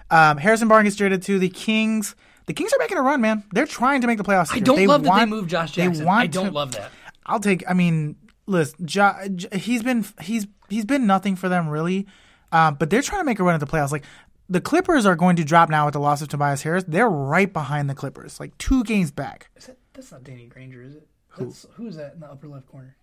[0.09, 2.15] Um, Harrison Barnes gets traded to the Kings.
[2.47, 3.43] The Kings are making a run, man.
[3.53, 4.49] They're trying to make the playoffs.
[4.53, 6.91] I don't They love that they moved Josh they want I don't to- love that.
[7.25, 7.63] I'll take.
[7.67, 8.15] I mean,
[8.45, 12.07] listen, jo, J- he's been he's he's been nothing for them really.
[12.51, 13.91] Uh, but they're trying to make a run at the playoffs.
[13.91, 14.05] Like
[14.47, 16.83] the Clippers are going to drop now with the loss of Tobias Harris.
[16.87, 19.49] They're right behind the Clippers, like two games back.
[19.55, 21.07] Is that, that's not Danny Granger, is it?
[21.29, 21.45] Who?
[21.45, 22.95] That's, who is that in the upper left corner?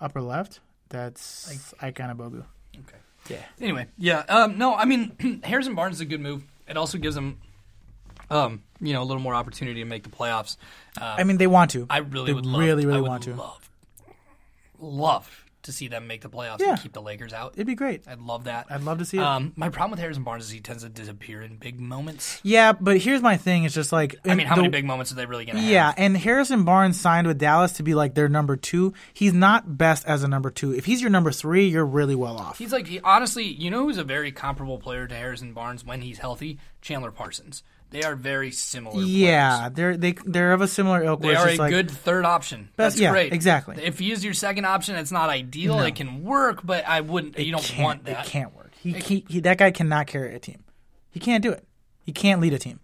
[0.00, 2.44] Upper left, that's Ike Anigbogu.
[2.76, 2.96] Okay.
[3.28, 3.38] Yeah.
[3.60, 4.24] Anyway, yeah.
[4.28, 6.44] Um, no, I mean Harrison Barnes is a good move.
[6.68, 7.40] It also gives them,
[8.30, 10.56] um, you know, a little more opportunity to make the playoffs.
[11.00, 11.86] Uh, I mean, they want to.
[11.88, 13.34] I really they would love, really, really I would want to.
[13.34, 13.61] Love,
[14.82, 16.70] love to see them make the playoffs Yeah.
[16.70, 17.52] and keep the Lakers out.
[17.54, 18.02] It'd be great.
[18.08, 18.66] I'd love that.
[18.68, 19.22] I'd love to see it.
[19.22, 22.40] Um, my problem with Harrison Barnes is he tends to disappear in big moments.
[22.42, 23.62] yeah, but here's my thing.
[23.62, 25.62] It's just like I mean, how the- many big moments are they really going to
[25.62, 25.70] have?
[25.70, 28.92] Yeah, and Harrison Barnes signed with Dallas to be like their number two.
[29.14, 30.74] He's not best as a number two.
[30.74, 32.58] If he's your number three, you're really well off.
[32.58, 36.00] He's like, he, honestly, you know who's a very comparable player to Harrison Barnes when
[36.02, 36.58] he's healthy?
[36.80, 37.62] Chandler Parsons.
[37.92, 39.02] They are very similar.
[39.02, 41.20] yeah, they're they they're of a similar ilk.
[41.20, 42.70] They are a like, good third option.
[42.76, 43.32] That's yeah, great.
[43.32, 43.76] exactly.
[43.82, 45.78] If he is your second option, it's not ideal.
[45.80, 47.38] It can work, but I wouldn't.
[47.38, 48.26] You don't want that.
[48.26, 48.72] It can't work.
[48.80, 50.64] He, he, he that guy cannot carry a team.
[51.10, 51.64] He can't do it.
[52.04, 52.80] He can't lead a team.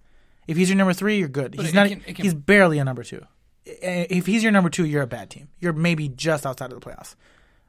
[0.47, 1.55] If he's your number three, you're good.
[1.55, 1.89] he's it not.
[1.89, 3.25] can- it can- he's barely a number two.
[3.67, 5.49] If he's your number two, you're a bad team.
[5.61, 7.17] You're maybe just outside of the playoffs.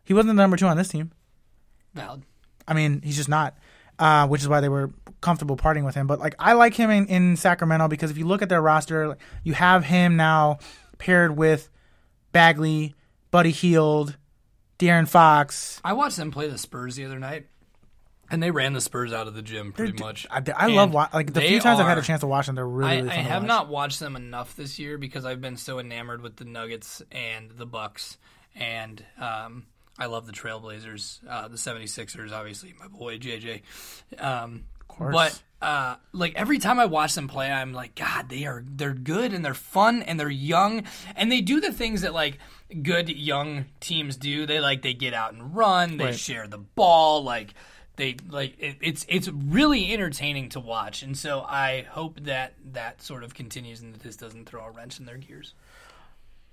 [0.05, 1.11] He wasn't the number two on this team.
[1.93, 2.23] Valid.
[2.67, 3.57] I mean, he's just not,
[3.99, 4.91] uh, which is why they were
[5.21, 6.07] comfortable parting with him.
[6.07, 9.09] But like, I like him in, in Sacramento because if you look at their roster,
[9.09, 10.59] like, you have him now
[10.97, 11.69] paired with
[12.31, 12.95] Bagley,
[13.29, 14.17] Buddy Hield,
[14.79, 15.81] De'Aaron Fox.
[15.83, 17.47] I watched them play the Spurs the other night,
[18.31, 20.25] and they ran the Spurs out of the gym pretty much.
[20.31, 22.55] I, I love like the few times I've had a chance to watch them.
[22.55, 23.47] They're really, I, really I fun to have watch.
[23.47, 27.51] not watched them enough this year because I've been so enamored with the Nuggets and
[27.51, 28.17] the Bucks,
[28.55, 29.65] and um,
[29.99, 33.61] I love the Trailblazers, uh, the 76ers, obviously my boy JJ.
[34.17, 35.13] Um, course.
[35.13, 38.93] But uh, like every time I watch them play, I'm like, God, they are they're
[38.93, 40.83] good and they're fun and they're young
[41.15, 42.37] and they do the things that like
[42.81, 44.45] good young teams do.
[44.45, 46.15] They like they get out and run, they Right.
[46.19, 47.53] share the ball, like
[47.97, 51.01] they like it, it's it's really entertaining to watch.
[51.03, 54.71] And so I hope that that sort of continues and that this doesn't throw a
[54.71, 55.53] wrench in their gears.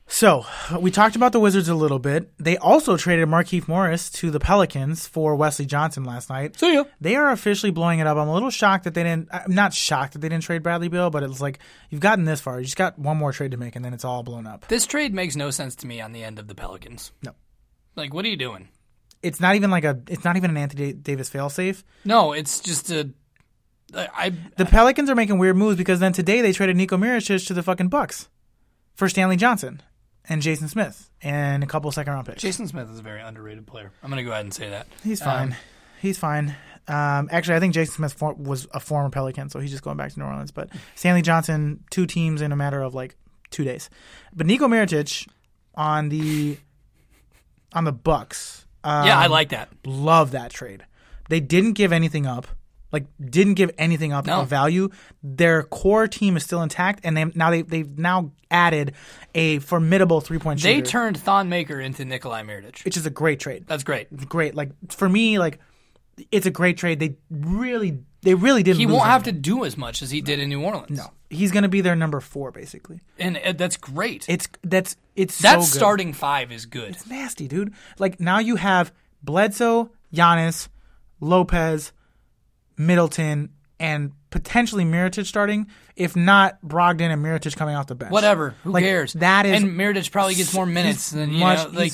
[0.08, 0.46] So
[0.80, 2.32] we talked about the Wizards a little bit.
[2.38, 6.58] They also traded Markieff Morris to the Pelicans for Wesley Johnson last night.
[6.58, 6.84] So yeah.
[7.00, 8.16] They are officially blowing it up.
[8.16, 9.28] I'm a little shocked that they didn't.
[9.32, 11.58] I'm not shocked that they didn't trade Bradley Beal, but it's like
[11.90, 12.58] you've gotten this far.
[12.58, 14.68] You just got one more trade to make, and then it's all blown up.
[14.68, 17.12] This trade makes no sense to me on the end of the Pelicans.
[17.22, 17.32] No.
[17.96, 18.68] Like, what are you doing?
[19.22, 20.00] It's not even like a.
[20.08, 21.82] It's not even an Anthony Davis failsafe.
[22.04, 23.10] No, it's just a.
[23.94, 27.46] I, I The Pelicans are making weird moves because then today they traded Nico Mirotic
[27.48, 28.28] to the fucking Bucks
[28.94, 29.82] for Stanley Johnson
[30.28, 32.42] and Jason Smith and a couple second round picks.
[32.42, 33.92] Jason Smith is a very underrated player.
[34.02, 34.86] I'm going to go ahead and say that.
[35.04, 35.56] He's fine.
[36.00, 36.54] he's fine.
[36.88, 39.96] Um, actually, I think Jason Smith for, was a former Pelican, so he's just going
[39.96, 40.52] back to New Orleans.
[40.52, 43.16] But Stanley Johnson, two teams in a matter of like
[43.50, 43.90] two days.
[44.34, 45.26] But Nico Mirotic
[45.74, 46.58] on the
[47.72, 48.66] on the Bucks.
[48.84, 49.68] Um, Yeah, I like that.
[49.84, 50.84] love that trade.
[51.28, 52.46] They didn't give anything up.
[52.92, 54.40] Like didn't give anything up No.
[54.42, 54.90] of value.
[55.22, 58.92] Their core team is still intact, and they now they they've now added
[59.34, 62.84] a formidable three point shooter, They turned Thon Maker into Nikolai Mirotic.
[62.84, 63.64] which is a great trade.
[63.66, 64.14] That's great.
[64.28, 64.54] great.
[64.54, 65.58] Like for me, like
[66.30, 67.00] it's a great trade.
[67.00, 68.78] They really, they really didn't.
[68.78, 70.96] He won't have to do as much as he did in New Orleans.
[70.96, 73.00] No, he's going to be their number four, basically.
[73.18, 74.24] and uh, that's great.
[74.28, 75.66] It's that's it's that so good.
[75.66, 76.90] starting five is good.
[76.90, 77.74] It's nasty, dude.
[77.98, 80.68] Like now you have Bledsoe, Giannis,
[81.20, 81.92] Lopez,
[82.76, 85.66] Middleton, and potentially Mirotic starting.
[85.96, 88.12] If not, Brogdon and Mirotic coming off the bench.
[88.12, 88.54] Whatever.
[88.64, 89.12] Who Like, cares?
[89.14, 91.78] That is and Mirotic probably gets more minutes than you much, know.
[91.78, 91.92] Like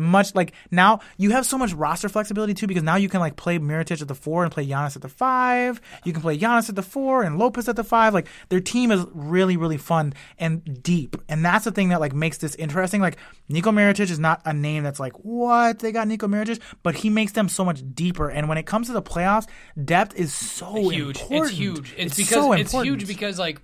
[0.00, 3.36] much like now you have so much roster flexibility too because now you can like
[3.36, 5.80] play Mirotic at the four and play Giannis at the five.
[6.04, 8.14] You can play Giannis at the four and Lopez at the five.
[8.14, 12.14] Like their team is really really fun and deep, and that's the thing that like
[12.14, 13.00] makes this interesting.
[13.00, 16.94] Like Nico Mirotic is not a name that's like what they got Nico Mirotic, but
[16.94, 18.28] he makes them so much deeper.
[18.30, 19.46] And when it comes to the playoffs,
[19.84, 21.20] depth is so huge.
[21.20, 21.50] important.
[21.50, 21.92] It's huge.
[21.92, 23.60] It's, It's because so it's huge because like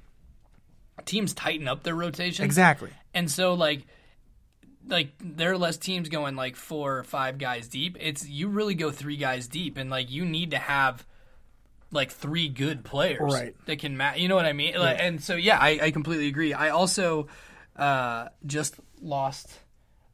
[1.05, 2.45] teams tighten up their rotation.
[2.45, 2.91] exactly.
[3.15, 3.87] And so like
[4.89, 7.97] like there are less teams going like four or five guys deep.
[8.01, 11.05] It's you really go three guys deep and like you need to have
[11.91, 13.55] like three good players Right.
[13.67, 14.19] that can match.
[14.19, 14.75] You know what I mean?
[14.77, 16.53] Like, and so yeah, I, I completely agree.
[16.53, 17.29] I also
[17.77, 19.49] uh, just lost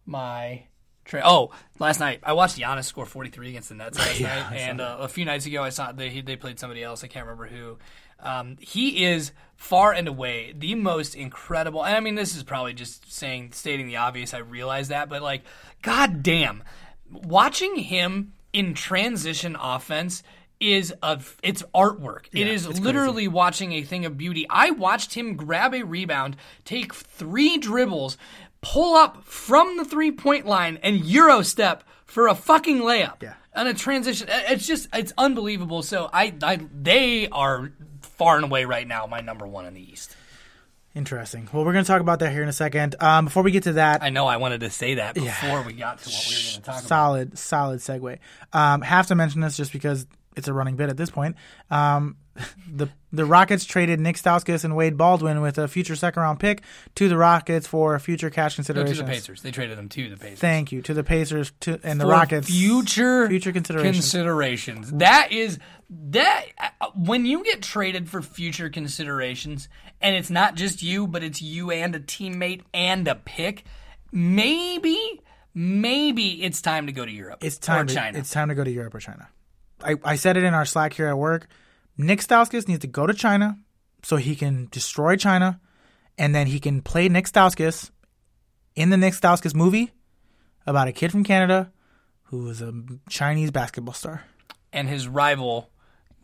[0.07, 0.65] my.
[1.05, 1.51] Tra- oh,
[1.81, 4.99] last night I watched Giannis score 43 against the Nets last Yeah, night, and uh,
[5.01, 7.03] a few nights ago I saw they they played somebody else.
[7.03, 7.79] I can't remember who.
[8.21, 9.33] Um, he is
[9.63, 11.85] far and away the most incredible.
[11.85, 14.35] And I mean, this is probably just saying stating the obvious.
[14.35, 15.43] I realize that, but like,
[15.83, 16.65] god damn,
[17.09, 20.25] watching him in transition offense
[20.59, 22.27] is of it's artwork.
[22.33, 24.47] it is literally watching a thing of beauty.
[24.51, 28.19] I watched him grab a rebound, take three dribbles,
[28.63, 33.23] pull up from the three point line and euro step for a fucking layup.
[33.23, 33.35] Yeah.
[33.55, 34.29] And a transition.
[34.29, 35.83] It's just it's unbelievable.
[35.83, 37.71] So I, I they are
[38.17, 40.17] far and away right now my number one in the East.
[40.95, 41.49] Interesting.
[41.51, 42.97] Well, we're going to talk about that here in a second.
[43.01, 45.73] Um, before we get to that, I know I wanted to say that before we
[45.73, 46.89] got to what we were going to talk about.
[46.89, 48.19] solid, solid segue.
[48.53, 50.07] Um, have to mention this just because
[50.37, 51.37] it's a running bit at this point.
[51.71, 52.17] Um,
[52.73, 56.63] the the Rockets traded Nick Stauskas and Wade Baldwin with a future second round pick
[56.95, 59.43] to the Rockets for future cash No, to the Pacers.
[59.43, 60.39] They traded them to the Pacers.
[60.39, 62.49] Thank you to the Pacers to and the For Rockets.
[62.49, 63.97] future future considerations.
[63.97, 64.91] considerations.
[64.93, 65.59] That is
[65.91, 66.45] that
[66.81, 69.69] uh, when you get traded for future considerations,
[70.01, 73.65] and it's not just you, but it's you and a teammate and a pick.
[74.11, 75.21] Maybe,
[75.55, 77.43] maybe it's time to go to Europe.
[77.43, 78.19] it's time or to, China.
[78.19, 79.29] It's time to go to Europe or China.
[79.85, 81.47] I, I said it in our Slack here at work.
[81.97, 83.59] Nick Stauskas needs to go to China
[84.03, 85.61] so he can destroy China,
[86.19, 87.91] and then he can play Nick Stauskas
[88.75, 89.93] in the Nick Stauskas movie
[90.67, 91.71] about a kid from Canada
[92.25, 92.73] who is a
[93.09, 94.25] Chinese basketball star.
[94.73, 95.69] and his rival,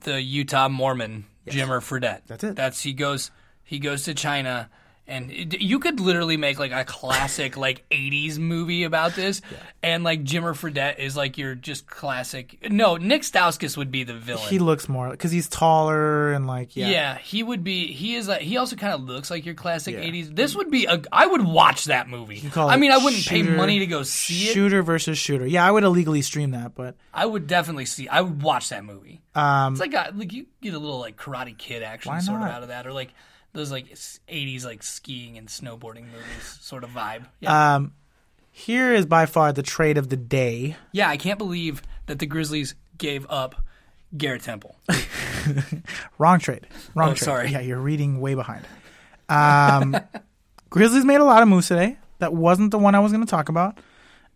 [0.00, 2.22] the Utah Mormon Jimmer Fredette.
[2.26, 2.56] That's it.
[2.56, 3.30] That's he goes
[3.62, 4.70] he goes to China.
[5.08, 9.40] And it, you could literally make like a classic like '80s movie about this,
[9.82, 12.58] and like Jimmer Fredette is like your just classic.
[12.70, 14.46] No, Nick Stauskas would be the villain.
[14.48, 16.88] He looks more because he's taller and like yeah.
[16.90, 17.18] yeah.
[17.18, 17.86] he would be.
[17.92, 18.42] He is like.
[18.42, 20.02] He also kind of looks like your classic Yeah.
[20.02, 20.36] '80s.
[20.36, 21.00] This would be a.
[21.10, 22.42] I would watch that movie.
[22.54, 24.52] I mean, I wouldn't pay money to go see it.
[24.52, 25.46] Shooter versus shooter.
[25.46, 28.08] Yeah, I would illegally stream that, but I would definitely see.
[28.08, 29.22] I would watch that movie.
[29.34, 32.48] um, It's like a, like you get a little like Karate Kid action sort of
[32.48, 33.14] out of that, or like
[33.58, 37.26] those like '80s like skiing and snowboarding movies sort of vibe.
[37.40, 37.92] Yeah, um,
[38.52, 40.76] here is by far the trade of the day.
[40.92, 41.08] yeah.
[41.08, 43.54] I can't believe that the Grizzlies gave up
[44.16, 44.76] Garrett Temple.
[46.18, 46.66] Wrong trade.
[46.94, 47.24] Wrong Oh, trade.
[47.24, 47.50] sorry.
[47.50, 48.64] Yeah, you're reading way behind.
[49.28, 49.96] Um,
[50.70, 51.98] Grizzlies made a lot of moves today.
[52.18, 53.78] That wasn't the one I was going to talk about.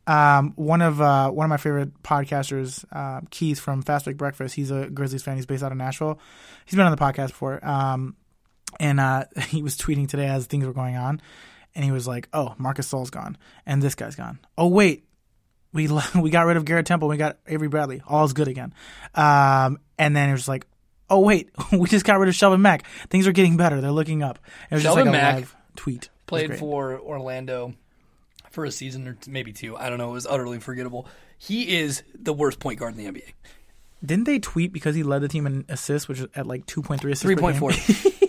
[0.06, 4.54] Um, one of uh, one of my favorite podcasters, uh, Keith from Fast Break Breakfast.
[4.54, 5.36] He's a Grizzlies fan.
[5.36, 6.18] He's based out of Nashville.
[6.64, 7.64] He's been on the podcast before.
[7.64, 8.16] Um,
[8.80, 11.20] and uh, he was tweeting today as things were going on,
[11.74, 14.38] and he was like, "Oh, Marc Gasol's gone, and this guy's gone.
[14.56, 15.04] Oh wait,
[15.72, 15.88] we
[16.20, 17.08] we got rid of Garrett Temple.
[17.08, 18.02] We got Avery Bradley.
[18.06, 18.74] All's good again.
[19.14, 20.66] Um, and then it was like,
[21.10, 22.86] oh wait, we just got rid of Shelvin Mack.
[23.08, 23.80] Things are getting better.
[23.80, 24.38] They're looking up.
[24.70, 26.08] It was just Shelvin like a Mack live tweet.
[26.26, 27.74] Played for Orlando
[28.50, 29.76] for a season or maybe two.
[29.76, 30.10] I don't know.
[30.10, 31.06] It was utterly forgettable.
[31.36, 33.32] He is the worst point guard in the NBA.
[34.04, 36.82] Didn't they tweet because he led the team in assists, which is at like two
[36.82, 37.24] point three assists?
[37.24, 38.21] Three point game?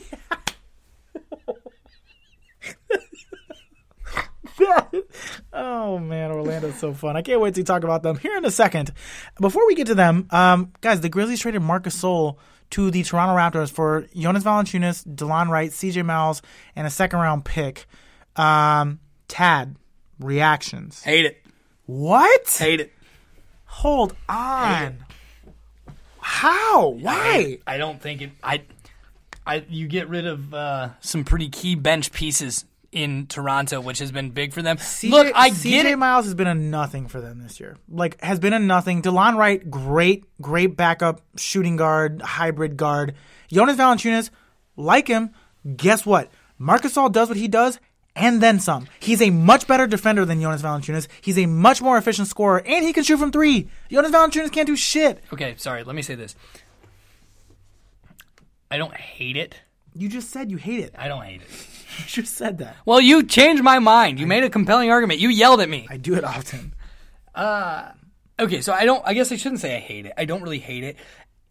[5.54, 7.16] Oh man, Orlando's so fun.
[7.16, 8.92] I can't wait to talk about them here in a second.
[9.40, 12.38] Before we get to them, um, guys, the Grizzlies traded Marc Gasol
[12.72, 16.42] to the Toronto Raptors for Jonas Valanciunas, Delon Wright, CJ Miles,
[16.76, 17.86] and a second round pick.
[18.36, 19.76] Um, Tad,
[20.20, 21.04] reactions.
[21.04, 21.44] Hate it.
[21.86, 22.50] What?
[22.60, 22.92] Hate it.
[23.66, 25.06] Hold on.
[26.20, 26.90] How?
[26.90, 27.60] Why?
[27.68, 28.32] I don't think it.
[28.44, 28.64] I,
[29.46, 34.12] I you get rid of uh, some pretty key bench pieces in Toronto, which has
[34.12, 34.78] been big for them.
[34.78, 35.98] CJ, Look, I CJ get it.
[35.98, 37.76] Miles has been a nothing for them this year.
[37.90, 39.02] Like has been a nothing.
[39.02, 43.16] Delon Wright, great, great backup shooting guard, hybrid guard.
[43.52, 44.30] Jonas Valanciunas,
[44.76, 45.32] like him.
[45.76, 46.32] Guess what?
[46.58, 47.80] Marc Gasol does what he does,
[48.16, 48.88] and then some.
[49.00, 51.08] He's a much better defender than Jonas Valanciunas.
[51.22, 53.70] He's a much more efficient scorer, and he can shoot from three.
[53.90, 55.24] Jonas Valanciunas can't do shit.
[55.34, 55.84] Okay, sorry.
[55.84, 56.36] Let me say this.
[58.70, 59.56] I don't hate it.
[59.96, 60.96] You just said you hate it.
[60.98, 61.48] I don't hate it.
[62.00, 62.76] You just said that.
[62.86, 64.20] Well, you changed my mind.
[64.20, 65.20] You made a compelling argument.
[65.20, 65.88] You yelled at me.
[65.90, 66.74] I do it often.
[67.34, 67.92] Uh,
[68.40, 69.02] Okay, so I don't.
[69.06, 70.14] I guess I shouldn't say I hate it.
[70.18, 70.98] I don't really hate it.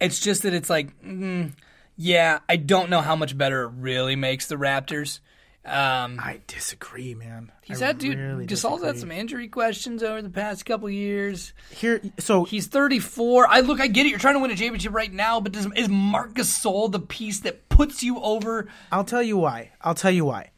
[0.01, 1.53] It's just that it's like, mm,
[1.95, 5.19] yeah, I don't know how much better it really makes the Raptors.
[5.65, 7.49] Um, I disagree, man.
[7.61, 8.17] he's I had dude.
[8.17, 11.53] really Gasol's had some injury questions over the past couple years.
[11.69, 12.01] here.
[12.19, 13.47] So He's 34.
[13.47, 14.09] I look, I get it.
[14.09, 17.39] You're trying to win a championship right now, but does, is Marc Gasol the piece
[17.41, 18.67] that puts you over?
[18.91, 19.71] I'll tell you why.
[19.81, 20.49] I'll tell you why.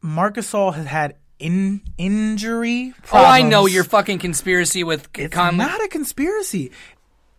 [0.00, 3.32] Marcus Gasol has had in injury Oh, problems.
[3.34, 5.58] I know your fucking conspiracy with It's Conley.
[5.58, 6.70] not a conspiracy.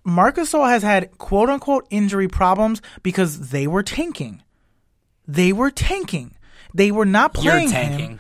[0.03, 4.43] Marcus Gasol has had quote unquote injury problems because they were tanking.
[5.27, 6.35] They were tanking.
[6.73, 8.09] They were not playing You're tanking.
[8.09, 8.19] him.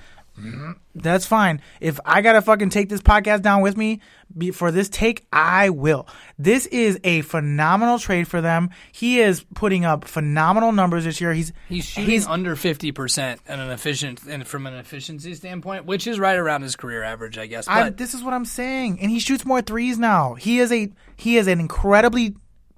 [0.95, 1.61] That's fine.
[1.79, 4.01] If I gotta fucking take this podcast down with me
[4.35, 6.07] be- for this take, I will.
[6.39, 8.71] This is a phenomenal trade for them.
[8.91, 11.31] He is putting up phenomenal numbers this year.
[11.33, 16.07] He's He's shooting under fifty percent and an efficient and from an efficiency standpoint, which
[16.07, 17.67] is right around his career average, I guess.
[17.67, 20.33] I, But this is what I'm saying, and he shoots more threes now.
[20.33, 22.35] He is a he is an incredibly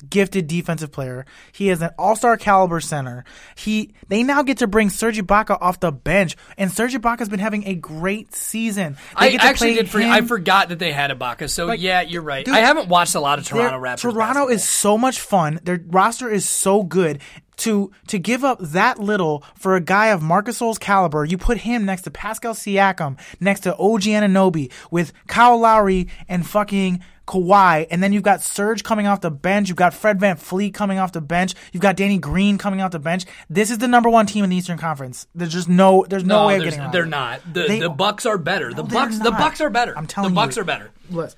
[0.09, 1.25] gifted defensive player.
[1.51, 3.23] He is an all-star caliber center.
[3.55, 7.39] He they now get to bring Serge Ibaka off the bench, and Serge Ibaka's been
[7.39, 8.97] having a great season.
[9.19, 9.89] They I actually did.
[9.89, 9.99] For.
[9.99, 11.49] I forgot that they had Ibaka.
[11.49, 12.45] So yeah, you're right.
[12.45, 14.01] dude, I haven't watched a lot of Toronto Raptors.
[14.01, 14.47] Toronto basketball.
[14.49, 15.59] is so much fun.
[15.63, 17.21] Their roster is so good.
[17.57, 21.59] To to give up that little for a guy of Marcus Gasol's caliber, you put
[21.59, 27.87] him next to Pascal Siakam, next to OG Anunoby, with Kyle Lowry and fucking Kawhi,
[27.89, 29.69] and then you've got Serge coming off the bench.
[29.69, 31.53] You've got Fred VanVleet coming off the bench.
[31.71, 33.23] You've got Danny Green coming off the bench.
[33.49, 35.25] This is the number one team in the Eastern Conference.
[35.33, 37.41] There's just no, there's no, No, way of getting around they're not.
[37.53, 38.73] The They- the Bucks are better.
[38.73, 39.31] The Bucks the.
[39.31, 39.97] Bucks are better.
[39.97, 40.61] I'm telling you, the Bucks you.
[40.63, 40.91] are better.
[41.09, 41.31] Look,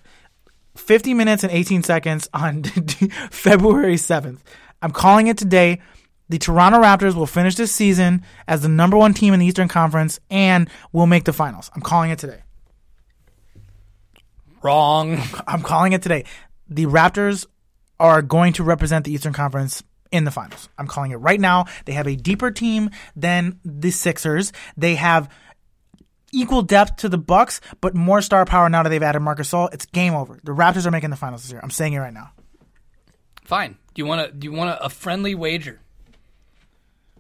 [0.76, 2.64] 50 minutes and 18 seconds on
[3.32, 4.40] February 7th.
[4.82, 5.82] I'm calling it today.
[6.28, 9.68] The Toronto Raptors will finish this season as the number one team in the Eastern
[9.68, 11.70] Conference and will make the finals.
[11.76, 12.42] I'm calling it today.
[14.66, 15.22] Wrong.
[15.47, 16.26] I'm calling it today.
[16.68, 17.45] The Raptors
[17.99, 20.70] are going to represent the Eastern Conference in the finals.
[20.78, 21.66] I'm calling it right now.
[21.86, 24.51] They have a deeper team than the Sixers.
[24.76, 25.30] They have
[26.32, 29.72] equal depth to the Bucks, but more star power now that they've added Marcus Gasol.
[29.74, 30.39] It's game over.
[30.43, 31.61] The Raptors are making the finals this year.
[31.63, 32.32] I'm saying it right now.
[33.43, 33.78] Fine.
[33.93, 34.34] Do you want to?
[34.36, 35.80] Do you want a, a friendly wager?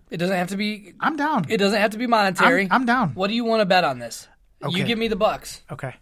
[0.09, 0.93] It doesn't have to be.
[0.99, 1.45] I'm down.
[1.49, 2.63] It doesn't have to be monetary.
[2.63, 3.11] I'm- I'm down.
[3.13, 4.27] What do you want to bet on this?
[4.63, 4.77] Okay.
[4.79, 5.61] You give me the Bucks.
[5.71, 5.93] Okay.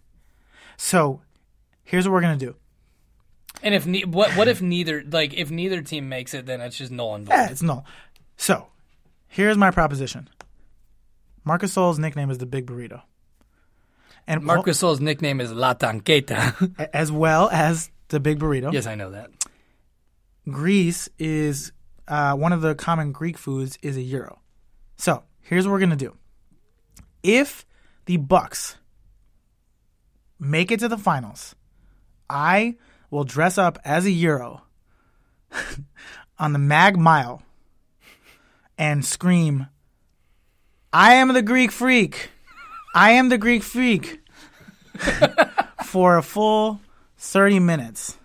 [0.77, 1.21] So,
[1.83, 2.55] here's what we're gonna do.
[3.61, 6.77] And if ne- what what if neither like if neither team makes it, then it's
[6.77, 7.33] just null and void.
[7.33, 7.85] Yeah, it's null.
[8.35, 8.67] So,
[9.27, 10.29] here's my proposition.
[11.45, 13.01] Marcus Gasol's nickname is the Big Burrito,
[14.27, 16.89] and Marcus Gasol's nickname is La Tanqueta.
[16.93, 18.71] as well as the Big Burrito.
[18.73, 19.29] yes, I know that.
[20.49, 21.71] Greece is
[22.07, 24.39] uh, one of the common Greek foods is a gyro.
[24.97, 26.15] So here's what we're gonna do.
[27.21, 27.65] If
[28.05, 28.75] the Bucks
[30.39, 31.55] make it to the finals,
[32.33, 32.77] I
[33.11, 34.63] will dress up as a gyro
[36.39, 37.43] on the Mag Mile
[38.75, 39.67] and scream,
[40.91, 42.31] "I am the Greek freak!
[42.95, 44.19] I am the Greek freak!"
[45.85, 46.81] for a full
[47.17, 48.17] thirty minutes.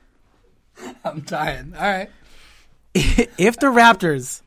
[1.05, 1.75] I'm dying.
[1.77, 2.11] All right.
[2.95, 4.41] if the Raptors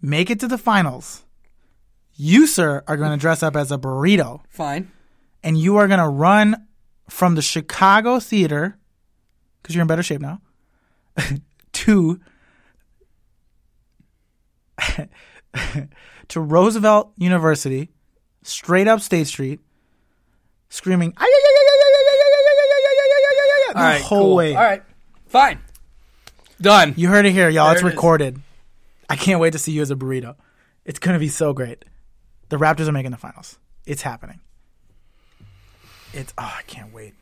[0.00, 1.24] make it to the finals,
[2.14, 4.92] you, sir, are going to dress up as a burrito Fine.
[5.42, 6.68] and you are going to run
[7.08, 8.78] from the Chicago Theater,
[9.60, 10.40] because you're in better shape now,
[11.72, 12.20] to
[16.28, 17.90] to Roosevelt University,
[18.42, 19.60] straight up State Street,
[20.68, 21.12] screaming
[23.74, 24.54] the whole way.
[24.54, 24.82] All right,
[25.26, 25.58] fine,
[26.60, 26.94] done.
[26.96, 27.70] You heard it here, y'all.
[27.72, 28.40] It's recorded.
[29.08, 30.36] I can't wait to see you as a burrito.
[30.84, 31.84] It's gonna be so great.
[32.48, 33.58] The Raptors are making the finals.
[33.86, 34.40] It's happening.
[36.14, 37.14] It's oh, I can't wait.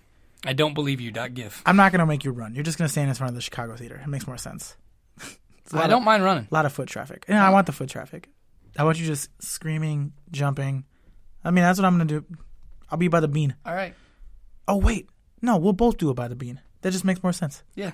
[0.44, 1.10] I don't believe you.
[1.10, 1.62] Dot gif.
[1.64, 2.54] I'm not gonna make you run.
[2.54, 4.00] You're just gonna stand in front of the Chicago theater.
[4.02, 4.76] It makes more sense.
[5.64, 6.48] It's a lot I don't mind running.
[6.50, 7.24] a lot of foot traffic.
[7.28, 8.28] And I want the foot traffic.
[8.76, 10.84] I want you just screaming, jumping.
[11.44, 12.24] I mean, that's what I'm gonna do.
[12.90, 13.54] I'll be by the bean.
[13.64, 13.94] All right.
[14.66, 15.08] Oh wait,
[15.40, 16.60] no, we'll both do it by the bean.
[16.80, 17.62] That just makes more sense.
[17.76, 17.92] Yeah.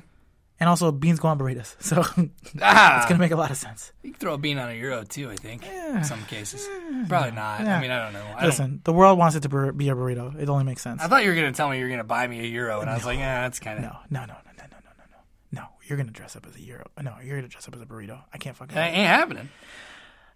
[0.60, 3.06] And also, beans go on burritos, so it's Ah.
[3.08, 3.92] gonna make a lot of sense.
[4.02, 5.30] You can throw a bean on a gyro too.
[5.30, 5.64] I think.
[5.66, 6.68] In some cases.
[7.08, 7.60] Probably not.
[7.60, 7.76] Yeah.
[7.76, 8.24] I mean, I don't know.
[8.26, 10.36] I don't- Listen, the world wants it to bur- be a burrito.
[10.36, 11.00] It only makes sense.
[11.00, 12.90] I thought you were gonna tell me you were gonna buy me a gyro, and
[12.90, 13.84] I was like, yeah, that's kind of.
[13.84, 15.04] No, no, no, no, no, no, no, no,
[15.52, 15.60] no.
[15.62, 16.84] No, you're gonna dress up as a gyro.
[17.00, 18.20] No, you're gonna dress up as a burrito.
[18.34, 18.74] I can't fucking.
[18.74, 19.48] That ain't happening.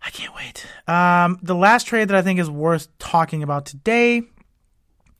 [0.05, 0.67] I can't wait.
[0.87, 4.23] Um, the last trade that I think is worth talking about today.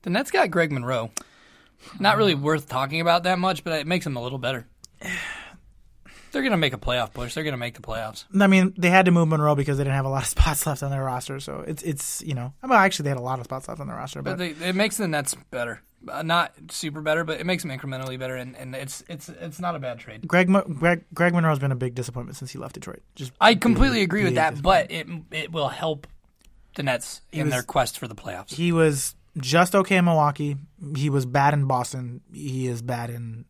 [0.03, 1.11] The Nets got Greg Monroe.
[1.99, 4.67] Not really worth talking about that much, but it makes them a little better.
[6.33, 7.35] They're gonna make a playoff push.
[7.35, 8.25] They're gonna make the playoffs.
[8.41, 10.67] I mean, they had to move Monroe because they didn't have a lot of spots
[10.67, 11.41] left on their roster.
[11.41, 13.87] So it's it's you know, well, actually they had a lot of spots left on
[13.87, 15.83] their roster, But but they, it makes the Nets better.
[16.11, 19.61] Uh, not super better, but it makes them incrementally better, and, and it's it's it's
[19.61, 20.27] not a bad trade.
[20.27, 23.03] Greg, Mo- Greg Greg Monroe's been a big disappointment since he left Detroit.
[23.15, 26.07] Just I completely agree with that, but it it will help
[26.77, 28.53] the Nets in was- their quest for the playoffs.
[28.55, 30.57] he was just okay in Milwaukee.
[30.97, 32.23] He was bad in Boston.
[32.33, 33.45] He is bad in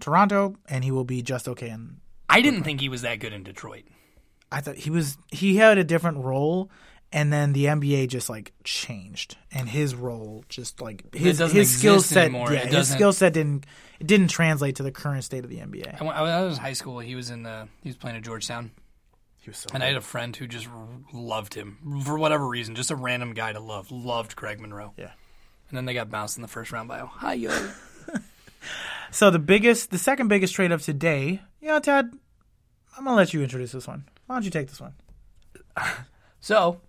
[0.00, 3.32] Toronto, and he will be just okay in I didn't think he was that good
[3.32, 3.84] in Detroit.
[4.52, 6.70] I thought he was he had a different role,
[7.12, 12.00] and then the NBA just like changed, and his role just like his his skill
[12.00, 12.52] set, anymore.
[12.52, 13.66] yeah, his doesn't- set didn't
[14.00, 16.00] it didn't translate to the current state of the NBA.
[16.00, 16.98] I, went, I was in high school.
[17.00, 18.70] He was in the he was playing at Georgetown,
[19.40, 20.68] He was so and I had a friend who just
[21.12, 22.74] loved him for whatever reason.
[22.74, 23.90] Just a random guy to love.
[23.90, 24.92] Loved Greg Monroe.
[24.96, 25.10] Yeah.
[25.68, 27.50] And then they got bounced in the first round by Ohio.
[29.10, 31.40] so the biggest, the second biggest trade of today.
[31.60, 32.10] You know, Tad,
[32.96, 34.04] I'm gonna let you introduce this one.
[34.26, 34.94] Why don't you take this one?
[36.40, 36.80] So,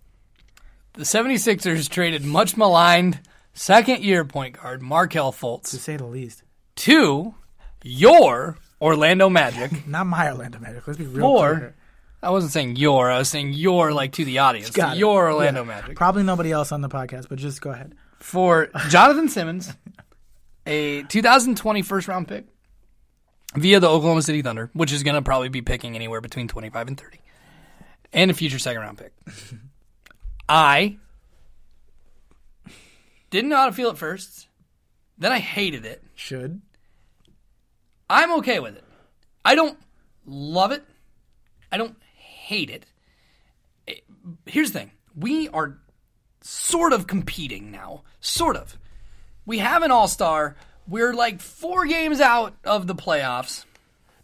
[0.92, 3.18] the 76ers traded much maligned
[3.52, 5.70] second year point guard Markelle Fultz.
[5.70, 6.44] To say the least.
[6.76, 7.34] to
[7.82, 9.86] your Orlando Magic.
[9.88, 10.86] Not my Orlando Magic.
[10.86, 11.54] Let's be real Four.
[11.56, 11.74] clear.
[12.22, 13.10] I wasn't saying your.
[13.10, 14.70] I was saying your, like to the audience.
[14.70, 15.66] Got your Orlando Yeah.
[15.68, 15.96] Magic.
[15.96, 17.94] Probably nobody else on the podcast, but just go ahead.
[18.20, 19.72] For Jonathan Simmons,
[20.70, 22.46] a 2020 first round pick
[23.54, 26.88] via the Oklahoma City Thunder, which is going to probably be picking anywhere between 25
[26.88, 27.18] and 30,
[28.12, 29.12] and a future second round pick.
[30.48, 30.96] I
[33.30, 34.48] didn't know how to feel at first.
[35.18, 36.02] Then I hated it.
[36.14, 36.60] Should.
[38.08, 38.84] I'm okay with it.
[39.44, 39.78] I don't
[40.26, 40.84] love it.
[41.70, 42.86] I don't hate it.
[43.86, 44.04] It-
[44.46, 45.78] Here's the thing we are
[46.40, 48.02] sort of competing now.
[48.20, 48.78] Sort of.
[49.50, 50.54] We have an all star.
[50.86, 53.64] We're like four games out of the playoffs.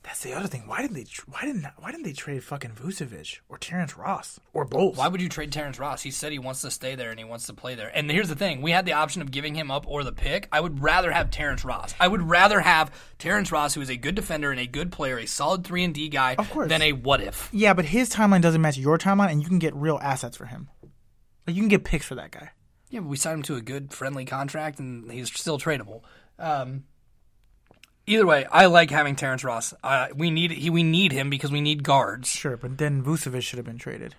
[0.05, 0.69] That's the other thing.
[0.69, 1.03] Why didn't they?
[1.03, 1.67] tr- Why didn't?
[1.79, 4.97] Why didn't they trade fucking Vucevic or Terrence Ross or both?
[4.97, 6.01] Why would you trade Terrence Ross?
[6.01, 7.91] He said he wants to stay there and he wants to play there.
[7.93, 10.47] And here's the thing: we had the option of giving him up or the pick.
[10.53, 11.93] I would rather have Terrence Ross.
[11.99, 15.19] I would rather have Terrence Ross, who is a good defender and a good player,
[15.19, 16.69] a solid three and D guy, Of course.
[16.69, 17.51] than a what if.
[17.53, 20.45] Yeah, but his timeline doesn't match your timeline, and you can get real assets for
[20.47, 20.69] him.
[21.49, 22.51] Like you can get picks for that guy.
[22.91, 26.03] Yeah, but we signed him to a good, friendly contract, and he's still tradable.
[26.39, 26.85] Um,
[28.07, 29.75] either way, I like having Terrence Ross.
[29.83, 32.29] Uh, we need he we need him because we need guards.
[32.29, 34.15] Sure, but then Vucevic should have been traded.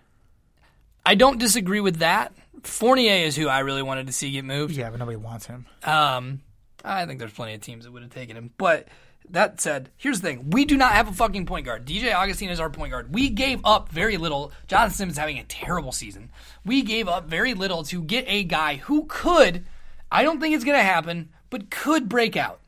[1.05, 2.34] I don't disagree with that.
[2.63, 4.76] Fournier is who I really wanted to see get moved.
[4.76, 5.65] Yeah, but nobody wants him.
[5.84, 6.41] Um,
[6.84, 8.51] I think there's plenty of teams that would have taken him.
[8.57, 8.89] But
[9.32, 11.86] that said, here's the thing: we do not have a fucking point guard.
[11.86, 13.13] DJ Augustin is our point guard.
[13.13, 14.51] We gave up very little.
[14.67, 16.30] Jonathan Simmons having a terrible season.
[16.65, 19.65] We gave up very little to get a guy who could.
[20.11, 22.59] I don't think it's gonna happen, but could break out.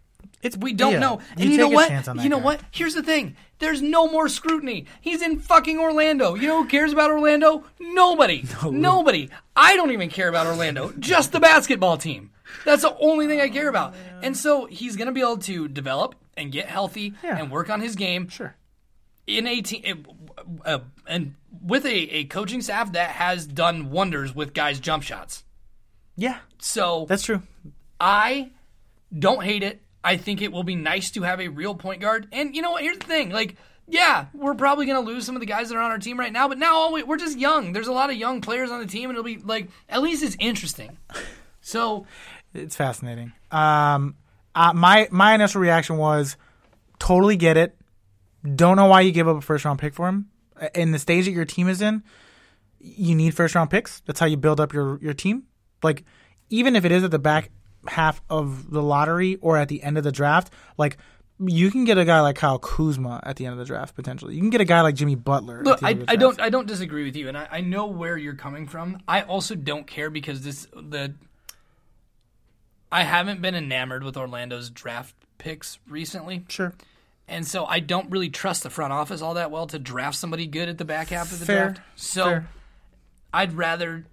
[0.41, 1.22] It's We don't yeah, know.
[1.32, 1.89] And you you, know what?
[1.89, 2.45] chance on that You know guy.
[2.45, 2.62] what?
[2.72, 3.36] Here's the thing.
[3.60, 4.86] There's no more scrutiny.
[5.01, 6.36] He's in fucking Orlando.
[6.36, 7.66] You know who cares about Orlando?
[7.78, 8.45] Nobody.
[8.64, 9.30] Nobody.
[9.53, 10.93] I don't even care about Orlando.
[10.97, 12.32] Just the basketball team.
[12.64, 13.95] That's the only thing I care about.
[14.22, 17.38] And so he's going to be able to develop and get healthy Yeah.
[17.38, 18.56] and work on his game Sure.
[19.28, 20.06] in a team
[20.66, 25.44] uh, and with a, a coaching staff that has done wonders with guys' jump shots.
[26.16, 27.42] Yeah, So that's true.
[28.00, 28.52] I
[29.18, 29.82] don't hate it.
[30.04, 32.28] I think it will be nice to have a real point guard.
[32.32, 32.84] And you know what?
[32.84, 33.30] Here's the thing.
[33.32, 33.56] Like,
[33.88, 36.18] yeah, we're probably going to lose some of the guys that are on our team
[36.20, 37.74] right now, but now we're just young.
[37.74, 40.24] There's a lot of young players on the team, and it'll be like, at least
[40.24, 40.98] it's interesting.
[41.62, 42.06] So,
[42.54, 43.34] It's fascinating.
[43.52, 44.16] Um,
[44.56, 46.38] uh, my my initial reaction was
[47.00, 47.76] totally get it.
[48.56, 50.30] Don't know why you give up a first round pick for him.
[50.76, 52.04] In the stage that your team is in,
[52.80, 54.02] you need first round picks.
[54.02, 55.43] That's how you build up your your team.
[55.84, 56.04] Like
[56.50, 57.52] even if it is at the back
[57.88, 60.97] half of the lottery or at the end of the draft, like
[61.39, 64.36] you can get a guy like Kyle Kuzma at the end of the draft potentially.
[64.36, 65.64] You can get a guy like Jimmy Butler.
[65.64, 68.36] look, I, I don't I don't disagree with you, and I, I know where you're
[68.36, 69.02] coming from.
[69.08, 71.16] I also don't care because this the
[72.92, 76.46] I haven't been enamored with Orlando's draft picks recently.
[76.50, 76.74] Sure.
[77.28, 80.48] And so I don't really trust the front office all that well to draft somebody
[80.48, 81.66] good at the back half of the Fair.
[81.72, 81.82] draft.
[81.96, 82.50] So Fair.
[83.34, 84.06] I'd rather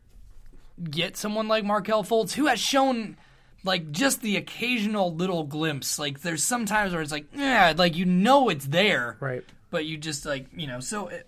[0.90, 3.16] get someone like Markelle Fultz who has shown
[3.64, 5.98] like just the occasional little glimpse.
[5.98, 9.42] Like there's sometimes where it's like, yeah, like you know it's there, Right.
[9.70, 10.80] but you just like you know.
[10.80, 11.26] So it,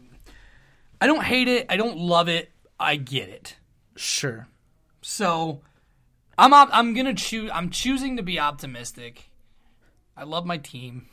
[1.00, 1.64] I don't hate it.
[1.70, 2.50] I don't love it.
[2.78, 3.56] I get it.
[3.96, 4.46] Sure.
[5.00, 5.62] So
[6.38, 7.50] I'm op- I'm gonna choose.
[7.52, 9.28] I'm choosing to be optimistic.
[10.16, 11.06] I love my team.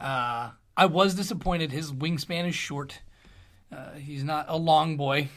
[0.00, 1.70] Uh, I was disappointed.
[1.70, 3.00] His wingspan is short.
[3.70, 5.28] Uh, he's not a long boy,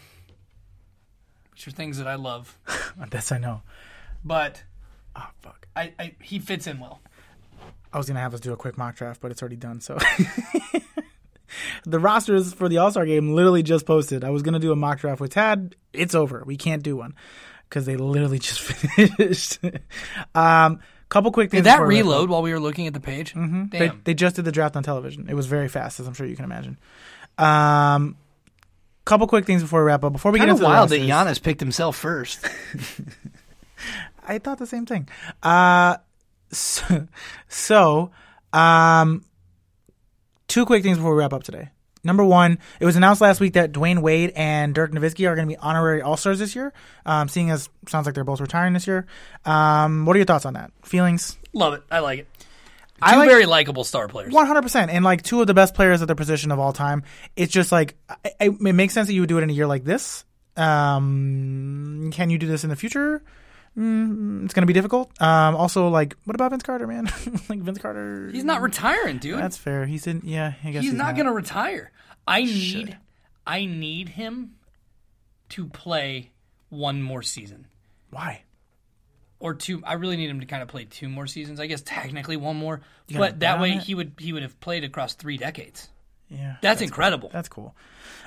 [1.51, 2.57] which are things that I love.
[3.09, 3.61] That's I know.
[4.23, 4.63] But
[5.15, 5.67] Oh fuck.
[5.75, 7.01] I, I he fits in well.
[7.91, 9.81] I was gonna have us do a quick mock draft, but it's already done.
[9.81, 9.97] So
[11.85, 14.23] the rosters for the All Star game literally just posted.
[14.23, 15.75] I was gonna do a mock draft with Tad.
[15.91, 16.43] It's over.
[16.45, 17.13] We can't do one
[17.71, 19.59] because they literally just finished.
[20.35, 21.59] um, couple quick things.
[21.59, 23.33] Did that before we wrap reload while we were looking at the page?
[23.33, 23.65] Mm-hmm.
[23.69, 24.01] They, Damn.
[24.03, 25.27] they just did the draft on television.
[25.29, 26.77] It was very fast, as I'm sure you can imagine.
[27.37, 28.17] Um,
[29.05, 30.11] couple quick things before we wrap up.
[30.11, 32.45] Before we get kind into of the wild that Giannis picked himself first.
[34.27, 35.07] I thought the same thing.
[35.41, 35.97] Uh,
[36.51, 37.07] so,
[37.47, 38.11] so
[38.53, 39.23] um,
[40.47, 41.69] two quick things before we wrap up today.
[42.03, 45.47] Number one, it was announced last week that Dwyane Wade and Dirk Nowitzki are going
[45.47, 46.73] to be honorary All Stars this year.
[47.05, 49.05] Um, seeing as sounds like they're both retiring this year.
[49.45, 50.71] Um, what are your thoughts on that?
[50.83, 51.37] Feelings?
[51.53, 51.83] Love it.
[51.91, 52.27] I like it.
[52.35, 52.47] Two
[53.01, 54.31] I like- very likable star players.
[54.33, 56.71] One hundred percent, and like two of the best players at their position of all
[56.73, 57.03] time.
[57.35, 59.53] It's just like I, I, it makes sense that you would do it in a
[59.53, 60.23] year like this.
[60.55, 63.23] Um, can you do this in the future?
[63.77, 65.09] Mm, it's going to be difficult.
[65.21, 67.05] Um, also, like, what about Vince Carter, man?
[67.49, 69.39] like Vince Carter, He's not retiring, dude.
[69.39, 69.85] That's fair.
[69.85, 70.21] He's in.
[70.25, 71.91] Yeah, I guess he's, he's, not, going to retire.
[72.27, 72.97] I need
[73.47, 74.55] I need him
[75.49, 76.31] to play
[76.69, 77.67] one more season.
[78.09, 78.43] Why?
[79.41, 79.83] or two.
[79.85, 81.59] I really need him to kind of play two more seasons.
[81.59, 83.83] I guess technically one more, but that way it?
[83.83, 85.89] he would he would have played across three decades.
[86.29, 87.29] Yeah, That's, incredible.
[87.33, 87.75] That's cool.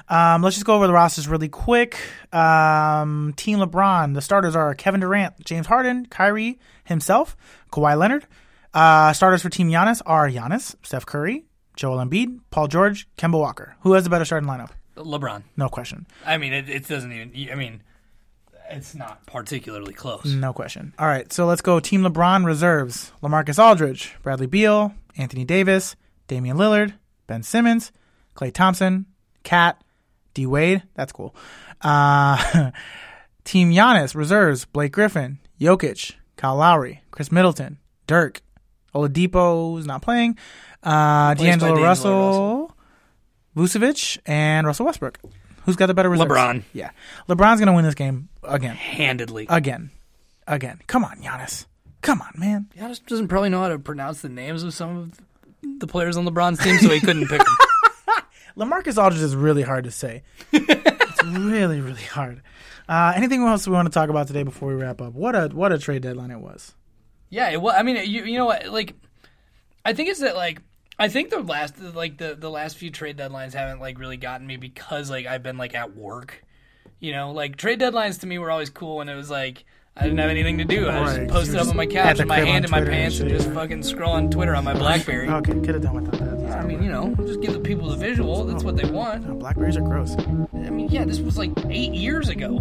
[0.09, 1.99] Um, let's just go over the rosters really quick.
[2.33, 4.15] Um, Team LeBron.
[4.15, 7.37] The starters are Kevin Durant, James Harden, Kyrie himself,
[7.73, 8.27] Kawhi Leonard.
[8.73, 11.45] Uh, starters for Team Giannis are Giannis, Steph Curry,
[11.77, 13.77] Joel Embiid, Paul George, Kemba Walker.
[13.81, 14.71] Who has the better starting lineup?
[14.97, 15.43] LeBron.
[15.57, 16.07] No question.
[16.25, 17.53] I mean, it, it doesn't even.
[17.53, 17.83] I mean,
[18.71, 20.25] it's not particularly close.
[20.25, 20.93] No question.
[20.99, 21.81] All right, so let's go.
[21.81, 25.97] Team LeBron reserves: LaMarcus Aldridge, Bradley Beal, Anthony Davis,
[26.29, 26.95] Damian Lillard,
[27.27, 27.93] Ben Simmons,
[28.35, 29.07] Klay Thompson,
[29.43, 29.83] Cat,
[30.35, 30.83] D Wade.
[30.95, 31.35] That's cool.
[31.81, 32.71] Uh,
[33.45, 38.41] Team Giannis reserves: Blake Griffin, Jokic, Kyle Lowry, Khris Middleton, Dirk,
[38.95, 40.37] Oladipo's not playing,
[40.83, 42.77] uh, D'Angelo D'Angelo Russell,
[43.57, 45.19] Vucevic, and Russell Westbrook.
[45.65, 46.31] Who's got the better reserves?
[46.31, 46.63] LeBron.
[46.73, 46.91] Yeah,
[47.29, 49.47] LeBron's gonna win this game again Handedly.
[49.49, 49.91] again,
[50.47, 50.81] again.
[50.87, 51.67] Come on, Giannis.
[52.03, 52.67] Come on, man.
[52.77, 56.27] Giannis doesn't probably know how to pronounce the names of some of the players on
[56.27, 57.57] LeBron's team, so he couldn't pick them.
[58.57, 60.23] LaMarcus Aldridge is really hard to say.
[60.53, 62.43] it's really, really hard.
[62.89, 65.15] Uh, anything else we want to talk about today before we wrap up?
[65.15, 66.75] What a what a trade deadline it was.
[67.31, 68.67] Yeah, it, well, I mean, you you know what?
[68.69, 68.95] Like,
[69.85, 70.61] I think it's that like
[70.99, 74.47] I think the last like the the last few trade deadlines haven't like really gotten
[74.47, 76.45] me because like I've been like at work.
[77.01, 79.65] You know, like trade deadlines to me were always cool when it was like
[79.97, 80.89] I didn't have anything to do.
[80.89, 83.01] I Right, just posted up on my couch with my hand in my Twitter and
[83.01, 85.29] pants and just fucking scrolling Twitter on my BlackBerry.
[85.29, 86.19] Okay, could have done without
[86.49, 86.59] that.
[86.59, 88.45] I mean, you know, just give the people the visual.
[88.45, 89.27] That's what they want.
[89.27, 90.17] No, Blackberries are gross.
[90.19, 92.59] I mean, yeah, this was like eight years ago.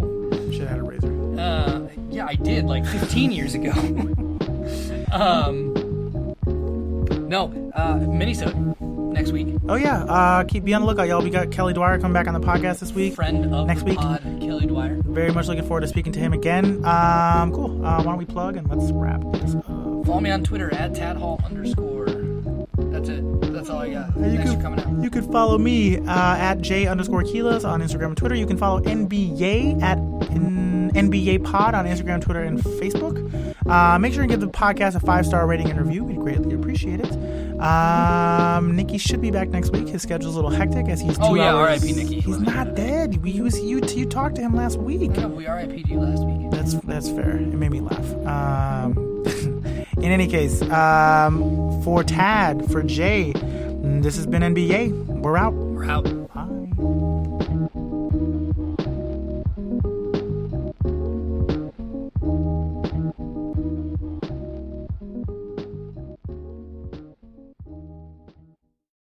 [0.52, 1.40] Should have had a razor.
[1.40, 3.72] Uh, yeah, I did like 15 years ago.
[5.10, 5.74] um,
[7.28, 8.54] no, uh, Minnesota
[9.14, 9.48] next week.
[9.68, 11.22] Oh yeah, uh, keep be on the lookout, y'all.
[11.22, 13.14] We got Kelly Dwyer coming back on the podcast this week.
[13.14, 13.96] Friend of Next week.
[13.96, 15.00] pod, Kelly Dwyer.
[15.04, 16.84] Very much looking forward to speaking to him again.
[16.84, 17.84] Um, cool.
[17.84, 19.64] Uh, why don't we plug and let's wrap this up.
[19.66, 22.06] Follow me on Twitter at tadhall underscore.
[22.76, 23.52] That's it.
[23.52, 24.16] That's all I got.
[24.16, 25.02] You Thanks can, for coming out.
[25.02, 28.34] You can follow me uh, at J underscore Quiles on Instagram and Twitter.
[28.34, 29.98] You can follow NBA at
[30.30, 33.20] in, NBA Pod on Instagram, Twitter, and Facebook.
[33.68, 36.04] Uh, make sure and give the podcast a five star rating and review.
[36.04, 37.60] We'd greatly appreciate it.
[37.60, 39.88] Um, Nicky should be back next week.
[39.88, 41.82] His schedule's a little hectic as he's two Oh, yeah, hours.
[41.82, 41.92] R.I.P.
[41.92, 42.20] Nicky.
[42.20, 43.22] He's not dead.
[43.22, 45.12] We, he was, you, you talked to him last week.
[45.16, 46.50] Yeah, we RIP'd you last week.
[46.50, 47.36] That's that's fair.
[47.36, 48.26] It made me laugh.
[48.26, 49.24] Um,
[49.98, 54.92] in any case, um, for Tad, for Jay, this has been NBA.
[55.06, 55.54] We're out.
[55.54, 56.04] We're out.
[56.34, 57.23] Bye.